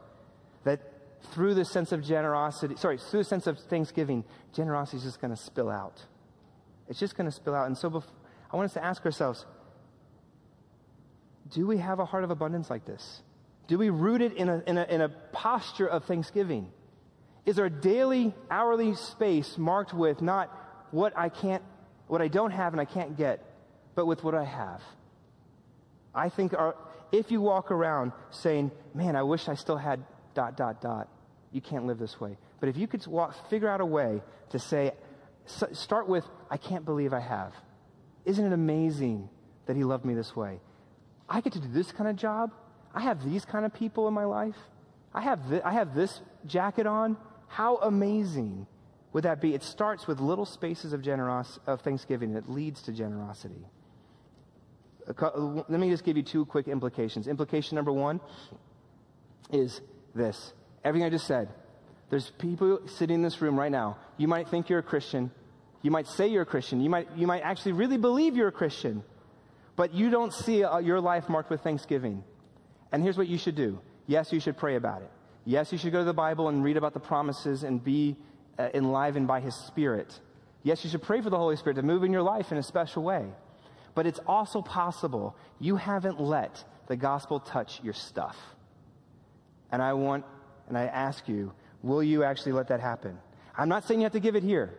through 1.39 1.55
the 1.55 1.65
sense 1.65 1.93
of 1.93 2.03
generosity, 2.03 2.75
sorry, 2.77 2.99
through 2.99 3.21
the 3.21 3.25
sense 3.25 3.47
of 3.47 3.61
thanksgiving, 3.71 4.25
generosity 4.53 4.97
is 4.97 5.05
just 5.05 5.21
going 5.21 5.31
to 5.31 5.41
spill 5.41 5.71
out. 5.71 6.03
It's 6.89 6.99
just 6.99 7.17
going 7.17 7.31
to 7.31 7.33
spill 7.33 7.55
out. 7.55 7.69
And 7.69 7.79
so 7.79 7.89
before, 7.89 8.11
I 8.53 8.57
want 8.57 8.67
us 8.67 8.75
to 8.75 8.85
ask 8.85 9.07
ourselves 9.07 9.47
do 11.55 11.65
we 11.65 11.79
have 11.79 12.01
a 12.01 12.05
heart 12.05 12.25
of 12.25 12.33
abundance 12.33 12.71
like 12.71 12.85
this? 12.85 13.23
Do 13.69 13.79
we 13.79 13.89
root 13.89 14.21
it 14.21 14.33
in 14.33 14.49
a, 14.49 14.65
in 14.67 14.79
a, 14.79 14.83
in 14.91 15.01
a 15.01 15.11
posture 15.31 15.87
of 15.87 16.07
thanksgiving? 16.07 16.73
Is 17.47 17.57
a 17.59 17.71
daily, 17.71 18.35
hourly 18.51 18.97
space 18.97 19.57
marked 19.57 19.95
with 19.95 20.21
not 20.21 20.51
what 20.91 21.17
I 21.17 21.29
can't, 21.29 21.63
what 22.09 22.21
I 22.21 22.27
don't 22.27 22.51
have 22.51 22.73
and 22.73 22.81
I 22.81 22.85
can't 22.85 23.17
get, 23.17 23.45
but 23.95 24.07
with 24.07 24.25
what 24.25 24.35
I 24.35 24.45
have? 24.45 24.83
I 26.13 26.31
think 26.31 26.53
our, 26.53 26.75
if 27.13 27.31
you 27.31 27.41
walk 27.41 27.71
around 27.71 28.11
saying, 28.31 28.73
man, 28.93 29.15
I 29.15 29.23
wish 29.23 29.49
I 29.49 29.55
still 29.55 29.77
had 29.77 30.05
dot, 30.35 30.57
dot, 30.57 30.81
dot, 30.81 31.09
you 31.53 31.61
can't 31.61 31.87
live 31.87 31.99
this 31.99 32.21
way. 32.21 32.37
But 32.61 32.69
if 32.69 32.77
you 32.77 32.87
could 32.87 33.07
walk, 33.07 33.49
figure 33.49 33.69
out 33.69 33.81
a 33.81 33.87
way 33.87 34.23
to 34.51 34.59
say, 34.59 34.93
start 35.47 36.09
with, 36.09 36.25
I 36.51 36.57
can't 36.57 36.85
believe 36.85 37.13
I 37.13 37.21
have. 37.21 37.53
Isn't 38.25 38.45
it 38.45 38.53
amazing 38.53 39.29
that 39.67 39.77
he 39.77 39.85
loved 39.85 40.05
me 40.05 40.15
this 40.15 40.37
way? 40.37 40.61
I 41.29 41.41
get 41.41 41.53
to 41.55 41.61
do 41.61 41.69
this 41.69 41.93
kind 41.93 42.09
of 42.09 42.17
job. 42.17 42.53
I 42.95 43.03
have 43.03 43.25
these 43.25 43.45
kind 43.45 43.65
of 43.65 43.73
people 43.73 44.09
in 44.09 44.15
my 44.15 44.25
life. 44.25 44.57
I 45.15 45.23
have, 45.23 45.49
th- 45.49 45.63
I 45.65 45.73
have 45.73 45.95
this 45.95 46.21
jacket 46.47 46.87
on. 46.87 47.17
How 47.47 47.77
amazing 47.77 48.67
would 49.13 49.25
that 49.25 49.41
be? 49.41 49.55
It 49.55 49.63
starts 49.63 50.07
with 50.07 50.21
little 50.21 50.45
spaces 50.45 50.93
of, 50.93 51.01
generos- 51.01 51.59
of 51.67 51.81
thanksgiving 51.81 52.35
that 52.35 52.51
leads 52.51 52.83
to 52.83 52.93
generosity. 52.93 53.67
Let 55.07 55.71
me 55.71 55.89
just 55.89 56.05
give 56.05 56.19
you 56.19 56.23
two 56.23 56.45
quick 56.45 56.69
implications. 56.69 57.29
Implication 57.29 57.77
number 57.77 57.93
one 57.93 58.21
is 59.51 59.81
this 60.15 60.53
everything 60.85 61.07
I 61.07 61.11
just 61.11 61.27
said. 61.27 61.49
There's 62.11 62.31
people 62.39 62.81
sitting 62.87 63.17
in 63.17 63.23
this 63.23 63.41
room 63.41 63.59
right 63.59 63.71
now. 63.71 63.99
You 64.17 64.29
might 64.29 64.49
think 64.49 64.69
you're 64.69 64.79
a 64.79 64.83
Christian. 64.83 65.31
You 65.83 65.91
might 65.91 66.07
say 66.07 66.29
you're 66.29 66.43
a 66.43 66.47
Christian. 66.47 66.81
You 66.81 66.91
might, 66.91 67.09
you 67.17 67.27
might 67.27 67.43
actually 67.43 67.73
really 67.73 67.99
believe 67.99 68.37
you're 68.37 68.49
a 68.49 68.53
Christian 68.53 69.05
but 69.79 69.95
you 69.95 70.11
don't 70.11 70.35
see 70.35 70.65
uh, 70.65 70.79
your 70.79 71.01
life 71.01 71.29
marked 71.29 71.51
with 71.51 71.61
thanksgiving. 71.61 72.25
And 72.91 73.01
here's 73.01 73.17
what 73.17 73.29
you 73.29 73.39
should 73.39 73.55
do. 73.55 73.79
Yes, 74.09 74.33
you 74.33 74.41
should 74.41 74.57
pray 74.57 74.75
about 74.75 75.03
it. 75.03 75.11
Yes, 75.45 75.71
you 75.71 75.79
should 75.79 75.93
go 75.93 76.01
to 76.01 76.05
the 76.05 76.13
Bible 76.13 76.49
and 76.49 76.65
read 76.65 76.77
about 76.77 76.95
the 76.95 77.01
promises 77.01 77.63
and 77.63 77.83
be 77.83 78.17
uh, 78.59 78.71
enlivened 78.75 79.29
by 79.29 79.39
His 79.39 79.55
Spirit. 79.55 80.19
Yes, 80.65 80.83
you 80.83 80.91
should 80.91 81.05
pray 81.05 81.21
for 81.21 81.31
the 81.31 81.37
Holy 81.39 81.55
Spirit 81.55 81.77
to 81.77 81.83
move 81.83 82.03
in 82.03 82.13
your 82.13 82.23
life 82.23 82.51
in 82.51 82.59
a 82.59 82.63
special 82.63 83.05
way. 83.05 83.25
But 83.95 84.05
it's 84.05 84.19
also 84.27 84.63
possible 84.63 85.37
you 85.61 85.77
haven't 85.77 86.21
let 86.21 86.65
the 86.89 86.97
gospel 86.97 87.39
touch 87.39 87.81
your 87.85 87.95
stuff. 87.95 88.37
And 89.71 89.81
I 89.81 89.93
want, 89.93 90.25
and 90.69 90.79
I 90.79 90.85
ask 90.85 91.29
you, 91.29 91.53
will 91.83 92.03
you 92.03 92.25
actually 92.25 92.53
let 92.53 92.69
that 92.69 92.81
happen? 92.81 93.19
I'm 93.57 93.69
not 93.69 93.87
saying 93.87 94.01
you 94.01 94.05
have 94.05 94.13
to 94.13 94.21
give 94.21 94.37
it 94.37 94.43
here. 94.43 94.75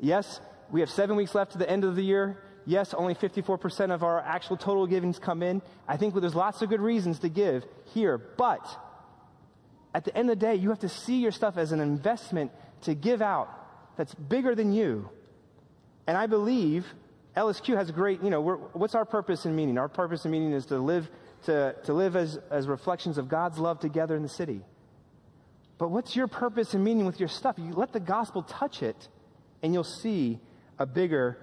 Yes, 0.00 0.40
we 0.70 0.80
have 0.80 0.90
seven 0.90 1.16
weeks 1.16 1.34
left 1.34 1.52
to 1.52 1.58
the 1.58 1.68
end 1.68 1.84
of 1.84 1.96
the 1.96 2.02
year 2.02 2.42
yes, 2.66 2.94
only 2.94 3.14
54% 3.14 3.92
of 3.92 4.02
our 4.02 4.20
actual 4.20 4.56
total 4.56 4.86
givings 4.86 5.18
come 5.18 5.42
in. 5.42 5.62
I 5.88 5.96
think 5.96 6.14
there's 6.14 6.34
lots 6.34 6.62
of 6.62 6.68
good 6.68 6.80
reasons 6.80 7.20
to 7.20 7.28
give 7.28 7.64
here, 7.92 8.18
but 8.18 8.64
at 9.94 10.04
the 10.04 10.16
end 10.16 10.30
of 10.30 10.38
the 10.38 10.46
day, 10.46 10.54
you 10.54 10.70
have 10.70 10.80
to 10.80 10.88
see 10.88 11.16
your 11.16 11.32
stuff 11.32 11.56
as 11.58 11.72
an 11.72 11.80
investment 11.80 12.50
to 12.82 12.94
give 12.94 13.20
out 13.20 13.48
that's 13.96 14.14
bigger 14.14 14.54
than 14.54 14.72
you. 14.72 15.10
And 16.06 16.16
I 16.16 16.26
believe 16.26 16.86
LSQ 17.36 17.76
has 17.76 17.90
a 17.90 17.92
great, 17.92 18.22
you 18.22 18.30
know, 18.30 18.40
what's 18.72 18.94
our 18.94 19.04
purpose 19.04 19.44
and 19.44 19.54
meaning? 19.54 19.78
Our 19.78 19.88
purpose 19.88 20.24
and 20.24 20.32
meaning 20.32 20.52
is 20.52 20.66
to 20.66 20.78
live, 20.78 21.10
to, 21.44 21.74
to 21.84 21.92
live 21.92 22.16
as, 22.16 22.38
as 22.50 22.66
reflections 22.66 23.18
of 23.18 23.28
God's 23.28 23.58
love 23.58 23.80
together 23.80 24.16
in 24.16 24.22
the 24.22 24.28
city. 24.28 24.62
But 25.82 25.90
what's 25.90 26.14
your 26.14 26.28
purpose 26.28 26.74
and 26.74 26.84
meaning 26.84 27.06
with 27.06 27.18
your 27.18 27.28
stuff? 27.28 27.56
You 27.58 27.72
let 27.72 27.92
the 27.92 27.98
gospel 27.98 28.44
touch 28.44 28.84
it, 28.84 29.08
and 29.64 29.74
you'll 29.74 29.82
see 29.82 30.38
a 30.78 30.86
bigger 30.86 31.38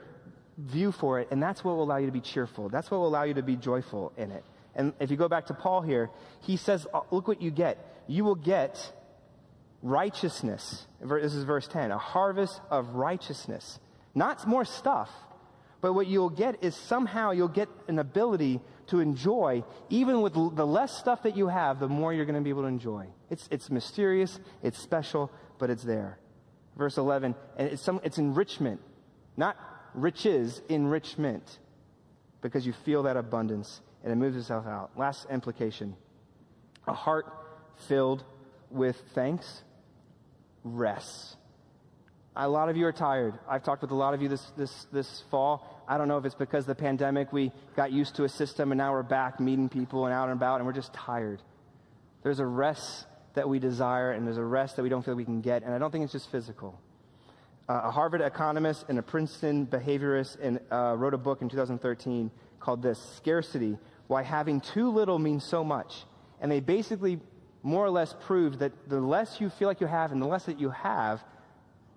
view 0.57 0.93
for 0.93 1.19
it, 1.19 1.27
and 1.29 1.43
that's 1.43 1.61
what 1.61 1.75
will 1.75 1.83
allow 1.83 1.97
you 1.97 2.05
to 2.05 2.13
be 2.13 2.21
cheerful. 2.21 2.69
That's 2.69 2.89
what 2.89 3.01
will 3.01 3.07
allow 3.09 3.23
you 3.23 3.33
to 3.33 3.43
be 3.43 3.57
joyful 3.57 4.13
in 4.15 4.31
it. 4.31 4.45
And 4.75 4.93
if 5.01 5.11
you 5.11 5.17
go 5.17 5.27
back 5.27 5.47
to 5.47 5.53
Paul 5.53 5.81
here, 5.81 6.09
he 6.39 6.55
says, 6.55 6.87
uh, 6.93 7.01
Look 7.11 7.27
what 7.27 7.41
you 7.41 7.51
get. 7.51 7.85
You 8.07 8.23
will 8.23 8.35
get 8.35 8.93
righteousness. 9.83 10.87
This 11.01 11.33
is 11.33 11.43
verse 11.43 11.67
10 11.67 11.91
a 11.91 11.97
harvest 11.97 12.61
of 12.71 12.91
righteousness. 12.91 13.77
Not 14.15 14.47
more 14.47 14.63
stuff, 14.63 15.09
but 15.81 15.91
what 15.91 16.07
you'll 16.07 16.29
get 16.29 16.63
is 16.63 16.77
somehow 16.77 17.31
you'll 17.31 17.49
get 17.49 17.67
an 17.89 17.99
ability 17.99 18.61
to 18.89 18.99
enjoy, 18.99 19.63
even 19.89 20.21
with 20.21 20.33
the 20.33 20.65
less 20.65 20.97
stuff 20.97 21.23
that 21.23 21.35
you 21.35 21.47
have, 21.47 21.79
the 21.79 21.87
more 21.87 22.13
you're 22.13 22.25
going 22.25 22.35
to 22.35 22.41
be 22.41 22.49
able 22.49 22.63
to 22.63 22.67
enjoy. 22.67 23.07
It's, 23.29 23.47
it's 23.51 23.69
mysterious, 23.69 24.39
it's 24.63 24.77
special, 24.77 25.31
but 25.57 25.69
it's 25.69 25.83
there. 25.83 26.19
Verse 26.77 26.97
11, 26.97 27.35
and 27.57 27.69
it's, 27.69 27.83
some, 27.83 27.99
it's 28.03 28.17
enrichment, 28.17 28.79
not 29.35 29.57
riches, 29.93 30.61
enrichment, 30.69 31.59
because 32.41 32.65
you 32.65 32.73
feel 32.85 33.03
that 33.03 33.17
abundance 33.17 33.81
and 34.03 34.11
it 34.13 34.15
moves 34.15 34.37
itself 34.37 34.65
out. 34.65 34.91
Last 34.97 35.27
implication 35.29 35.95
a 36.87 36.93
heart 36.93 37.25
filled 37.87 38.23
with 38.71 38.95
thanks 39.13 39.63
rests. 40.63 41.35
A 42.35 42.47
lot 42.47 42.69
of 42.69 42.77
you 42.77 42.85
are 42.85 42.93
tired. 42.93 43.37
I've 43.49 43.63
talked 43.63 43.81
with 43.81 43.91
a 43.91 43.95
lot 43.95 44.13
of 44.13 44.21
you 44.21 44.29
this, 44.29 44.43
this, 44.57 44.87
this 44.91 45.23
fall. 45.29 45.78
I 45.89 45.97
don't 45.97 46.07
know 46.07 46.19
if 46.19 46.25
it's 46.25 46.35
because 46.35 46.65
of 46.65 46.67
the 46.67 46.75
pandemic, 46.75 47.33
we 47.33 47.51
got 47.75 47.91
used 47.91 48.15
to 48.17 48.23
a 48.23 48.29
system 48.29 48.71
and 48.71 48.77
now 48.77 48.91
we're 48.91 49.01
back 49.01 49.39
meeting 49.39 49.69
people 49.69 50.05
and 50.05 50.13
out 50.13 50.29
and 50.29 50.33
about 50.33 50.57
and 50.57 50.67
we're 50.67 50.73
just 50.73 50.93
tired. 50.93 51.41
There's 52.21 52.39
a 52.39 52.45
rest 52.45 53.07
that 53.33 53.49
we 53.49 53.57
desire 53.57 54.11
and 54.11 54.27
there's 54.27 54.37
a 54.37 54.43
rest 54.43 54.75
that 54.75 54.83
we 54.83 54.89
don't 54.89 55.03
feel 55.03 55.15
we 55.15 55.25
can 55.25 55.41
get. 55.41 55.63
And 55.63 55.73
I 55.73 55.79
don't 55.79 55.89
think 55.89 56.03
it's 56.03 56.13
just 56.13 56.29
physical. 56.31 56.79
Uh, 57.67 57.81
a 57.85 57.91
Harvard 57.91 58.21
economist 58.21 58.85
and 58.87 58.99
a 58.99 59.01
Princeton 59.01 59.65
behaviorist 59.65 60.59
uh, 60.71 60.95
wrote 60.95 61.15
a 61.15 61.17
book 61.17 61.41
in 61.41 61.49
2013 61.49 62.29
called 62.59 62.83
this 62.83 62.99
Scarcity 63.17 63.75
Why 64.05 64.21
Having 64.21 64.61
Too 64.61 64.91
Little 64.91 65.17
Means 65.17 65.43
So 65.43 65.63
Much. 65.63 66.03
And 66.39 66.51
they 66.51 66.59
basically 66.59 67.19
more 67.63 67.83
or 67.83 67.89
less 67.89 68.13
proved 68.27 68.59
that 68.59 68.73
the 68.87 68.99
less 68.99 69.41
you 69.41 69.49
feel 69.49 69.67
like 69.67 69.81
you 69.81 69.87
have 69.87 70.11
and 70.11 70.21
the 70.21 70.27
less 70.27 70.45
that 70.45 70.59
you 70.59 70.69
have, 70.69 71.23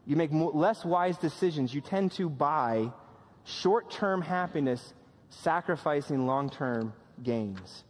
you 0.06 0.16
make 0.16 0.30
less 0.32 0.82
wise 0.82 1.18
decisions. 1.18 1.74
You 1.74 1.82
tend 1.82 2.12
to 2.12 2.30
buy 2.30 2.90
short 3.44 3.90
term 3.90 4.22
happiness, 4.22 4.92
sacrificing 5.30 6.26
long 6.26 6.50
term 6.50 6.92
gains. 7.22 7.84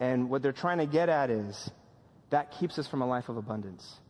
And 0.00 0.30
what 0.30 0.42
they're 0.42 0.52
trying 0.52 0.78
to 0.78 0.86
get 0.86 1.08
at 1.08 1.30
is 1.30 1.70
that 2.30 2.50
keeps 2.58 2.78
us 2.78 2.88
from 2.88 3.02
a 3.02 3.06
life 3.06 3.28
of 3.28 3.36
abundance. 3.36 4.00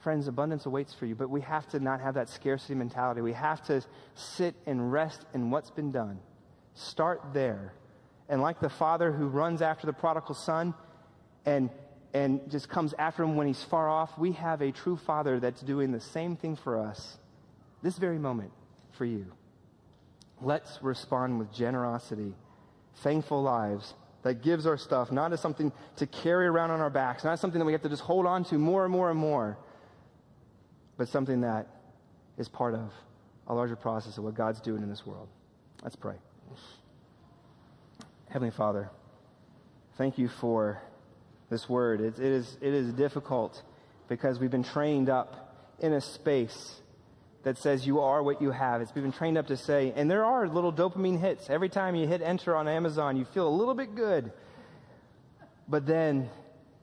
Friends, 0.00 0.28
abundance 0.28 0.66
awaits 0.66 0.94
for 0.94 1.06
you, 1.06 1.14
but 1.14 1.28
we 1.28 1.40
have 1.42 1.66
to 1.68 1.80
not 1.80 2.00
have 2.00 2.14
that 2.14 2.28
scarcity 2.28 2.74
mentality. 2.74 3.20
We 3.20 3.32
have 3.32 3.62
to 3.66 3.82
sit 4.14 4.54
and 4.66 4.92
rest 4.92 5.24
in 5.34 5.50
what's 5.50 5.70
been 5.70 5.92
done. 5.92 6.20
Start 6.74 7.20
there. 7.32 7.74
And 8.28 8.40
like 8.40 8.60
the 8.60 8.68
father 8.68 9.12
who 9.12 9.26
runs 9.26 9.62
after 9.62 9.86
the 9.86 9.92
prodigal 9.92 10.34
son 10.34 10.74
and 11.44 11.70
and 12.14 12.50
just 12.50 12.68
comes 12.68 12.94
after 12.98 13.22
him 13.22 13.36
when 13.36 13.46
he's 13.46 13.62
far 13.62 13.88
off, 13.88 14.16
we 14.18 14.32
have 14.32 14.62
a 14.62 14.72
true 14.72 14.96
Father 14.96 15.38
that's 15.40 15.60
doing 15.60 15.92
the 15.92 16.00
same 16.00 16.36
thing 16.36 16.56
for 16.56 16.78
us 16.78 17.18
this 17.82 17.96
very 17.98 18.18
moment 18.18 18.50
for 18.92 19.04
you. 19.04 19.26
Let's 20.40 20.78
respond 20.82 21.38
with 21.38 21.52
generosity, 21.52 22.34
thankful 23.02 23.42
lives 23.42 23.94
that 24.22 24.42
gives 24.42 24.66
our 24.66 24.76
stuff 24.76 25.10
not 25.10 25.32
as 25.32 25.40
something 25.40 25.72
to 25.96 26.06
carry 26.06 26.46
around 26.46 26.70
on 26.70 26.80
our 26.80 26.90
backs, 26.90 27.24
not 27.24 27.32
as 27.32 27.40
something 27.40 27.58
that 27.58 27.64
we 27.64 27.72
have 27.72 27.82
to 27.82 27.88
just 27.88 28.02
hold 28.02 28.26
on 28.26 28.44
to 28.44 28.58
more 28.58 28.84
and 28.84 28.92
more 28.92 29.10
and 29.10 29.18
more, 29.18 29.58
but 30.96 31.08
something 31.08 31.40
that 31.42 31.66
is 32.36 32.48
part 32.48 32.74
of 32.74 32.92
a 33.46 33.54
larger 33.54 33.76
process 33.76 34.18
of 34.18 34.24
what 34.24 34.34
God's 34.34 34.60
doing 34.60 34.82
in 34.82 34.88
this 34.88 35.06
world. 35.06 35.28
Let's 35.82 35.96
pray. 35.96 36.16
Heavenly 38.28 38.50
Father, 38.50 38.90
thank 39.96 40.18
you 40.18 40.28
for 40.28 40.82
this 41.48 41.66
word. 41.66 42.00
It, 42.00 42.18
it, 42.18 42.26
is, 42.26 42.58
it 42.60 42.74
is 42.74 42.92
difficult 42.92 43.62
because 44.06 44.38
we've 44.38 44.50
been 44.50 44.64
trained 44.64 45.08
up 45.08 45.54
in 45.80 45.94
a 45.94 46.00
space 46.00 46.80
that 47.48 47.56
says 47.56 47.86
you 47.86 48.00
are 48.00 48.22
what 48.22 48.42
you 48.42 48.50
have. 48.50 48.82
It's 48.82 48.92
been 48.92 49.10
trained 49.10 49.38
up 49.38 49.46
to 49.46 49.56
say, 49.56 49.94
and 49.96 50.10
there 50.10 50.22
are 50.22 50.46
little 50.46 50.70
dopamine 50.70 51.18
hits. 51.18 51.48
Every 51.48 51.70
time 51.70 51.94
you 51.94 52.06
hit 52.06 52.20
enter 52.20 52.54
on 52.54 52.68
Amazon, 52.68 53.16
you 53.16 53.24
feel 53.24 53.48
a 53.48 53.56
little 53.56 53.72
bit 53.72 53.94
good. 53.94 54.30
But 55.66 55.86
then 55.86 56.28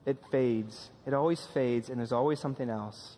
it 0.06 0.16
fades. 0.32 0.90
It 1.06 1.14
always 1.14 1.40
fades, 1.54 1.88
and 1.88 2.00
there's 2.00 2.10
always 2.10 2.40
something 2.40 2.68
else. 2.68 3.16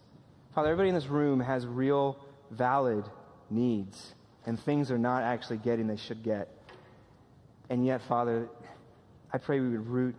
Father, 0.55 0.69
everybody 0.69 0.91
in 0.91 0.95
this 0.95 1.07
room 1.07 1.41
has 1.41 1.67
real, 1.67 2.19
valid 2.51 3.07
needs, 3.49 4.15
and 4.45 4.61
things 4.61 4.91
are 4.91 4.99
not 4.99 5.23
actually 5.23 5.57
getting 5.57 5.87
they 5.87 5.97
should 5.97 6.23
get. 6.23 6.51
And 7.71 7.87
yet, 7.87 8.03
Father, 8.03 8.51
I 9.33 9.39
pray 9.39 9.61
we 9.61 9.71
would 9.71 9.87
root 9.87 10.17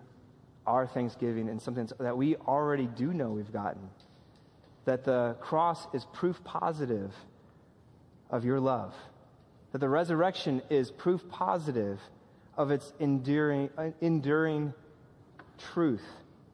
our 0.66 0.88
thanksgiving 0.88 1.48
in 1.48 1.60
something 1.60 1.88
that 2.00 2.18
we 2.18 2.38
already 2.38 2.88
do 2.88 3.14
know 3.14 3.30
we've 3.30 3.54
gotten. 3.54 3.88
That 4.86 5.04
the 5.04 5.36
cross 5.40 5.88
is 5.94 6.06
proof 6.14 6.44
positive 6.44 7.14
of 8.30 8.46
your 8.46 8.60
love. 8.60 8.94
That 9.72 9.80
the 9.80 9.90
resurrection 9.90 10.62
is 10.70 10.92
proof 10.92 11.28
positive 11.30 12.00
of 12.58 12.72
its 12.72 12.92
enduring, 13.00 13.70
uh, 13.78 13.92
enduring 14.02 14.74
truth 15.74 16.06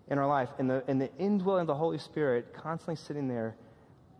in 0.07 0.17
our 0.17 0.27
life. 0.27 0.49
And 0.59 0.69
the, 0.69 0.83
and 0.87 0.99
the 0.99 1.09
indwelling 1.17 1.61
of 1.61 1.67
the 1.67 1.75
Holy 1.75 1.97
Spirit 1.97 2.53
constantly 2.53 2.95
sitting 2.95 3.27
there 3.27 3.55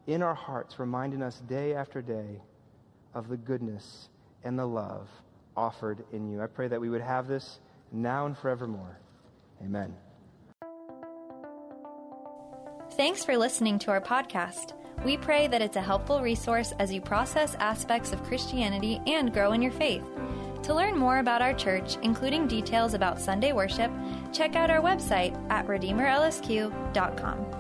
in 0.08 0.22
our 0.22 0.36
hearts, 0.36 0.80
reminding 0.80 1.22
us 1.22 1.40
day 1.42 1.74
after 1.74 2.02
day 2.02 2.42
of 3.14 3.28
the 3.28 3.38
goodness 3.38 4.10
and 4.44 4.58
the 4.58 4.66
love 4.66 5.10
offered 5.58 6.04
in 6.12 6.30
you. 6.32 6.42
I 6.42 6.48
pray 6.48 6.68
that 6.68 6.80
we 6.80 6.90
would 6.90 7.02
have 7.02 7.28
this 7.28 7.60
now 7.92 8.26
and 8.26 8.38
forevermore. 8.38 9.00
Amen. 9.64 9.96
Thanks 12.96 13.26
for 13.26 13.36
listening 13.38 13.78
to 13.80 13.92
our 13.92 14.00
podcast. 14.00 14.72
We 15.04 15.18
pray 15.18 15.48
that 15.48 15.62
it's 15.62 15.76
a 15.76 15.82
helpful 15.82 16.22
resource 16.22 16.74
as 16.80 16.94
you 16.94 17.02
process 17.02 17.54
aspects 17.56 18.14
of 18.14 18.24
Christianity 18.24 19.02
and 19.06 19.34
grow 19.34 19.52
in 19.52 19.62
your 19.62 19.74
faith. 19.74 20.06
To 20.64 20.74
learn 20.74 20.98
more 20.98 21.18
about 21.20 21.42
our 21.42 21.54
church, 21.54 21.98
including 22.04 22.48
details 22.48 22.94
about 22.94 23.20
Sunday 23.20 23.52
worship, 23.52 23.92
check 24.32 24.56
out 24.56 24.70
our 24.70 24.80
website 24.80 25.36
at 25.52 25.68
RedeemerLSQ.com. 25.68 27.55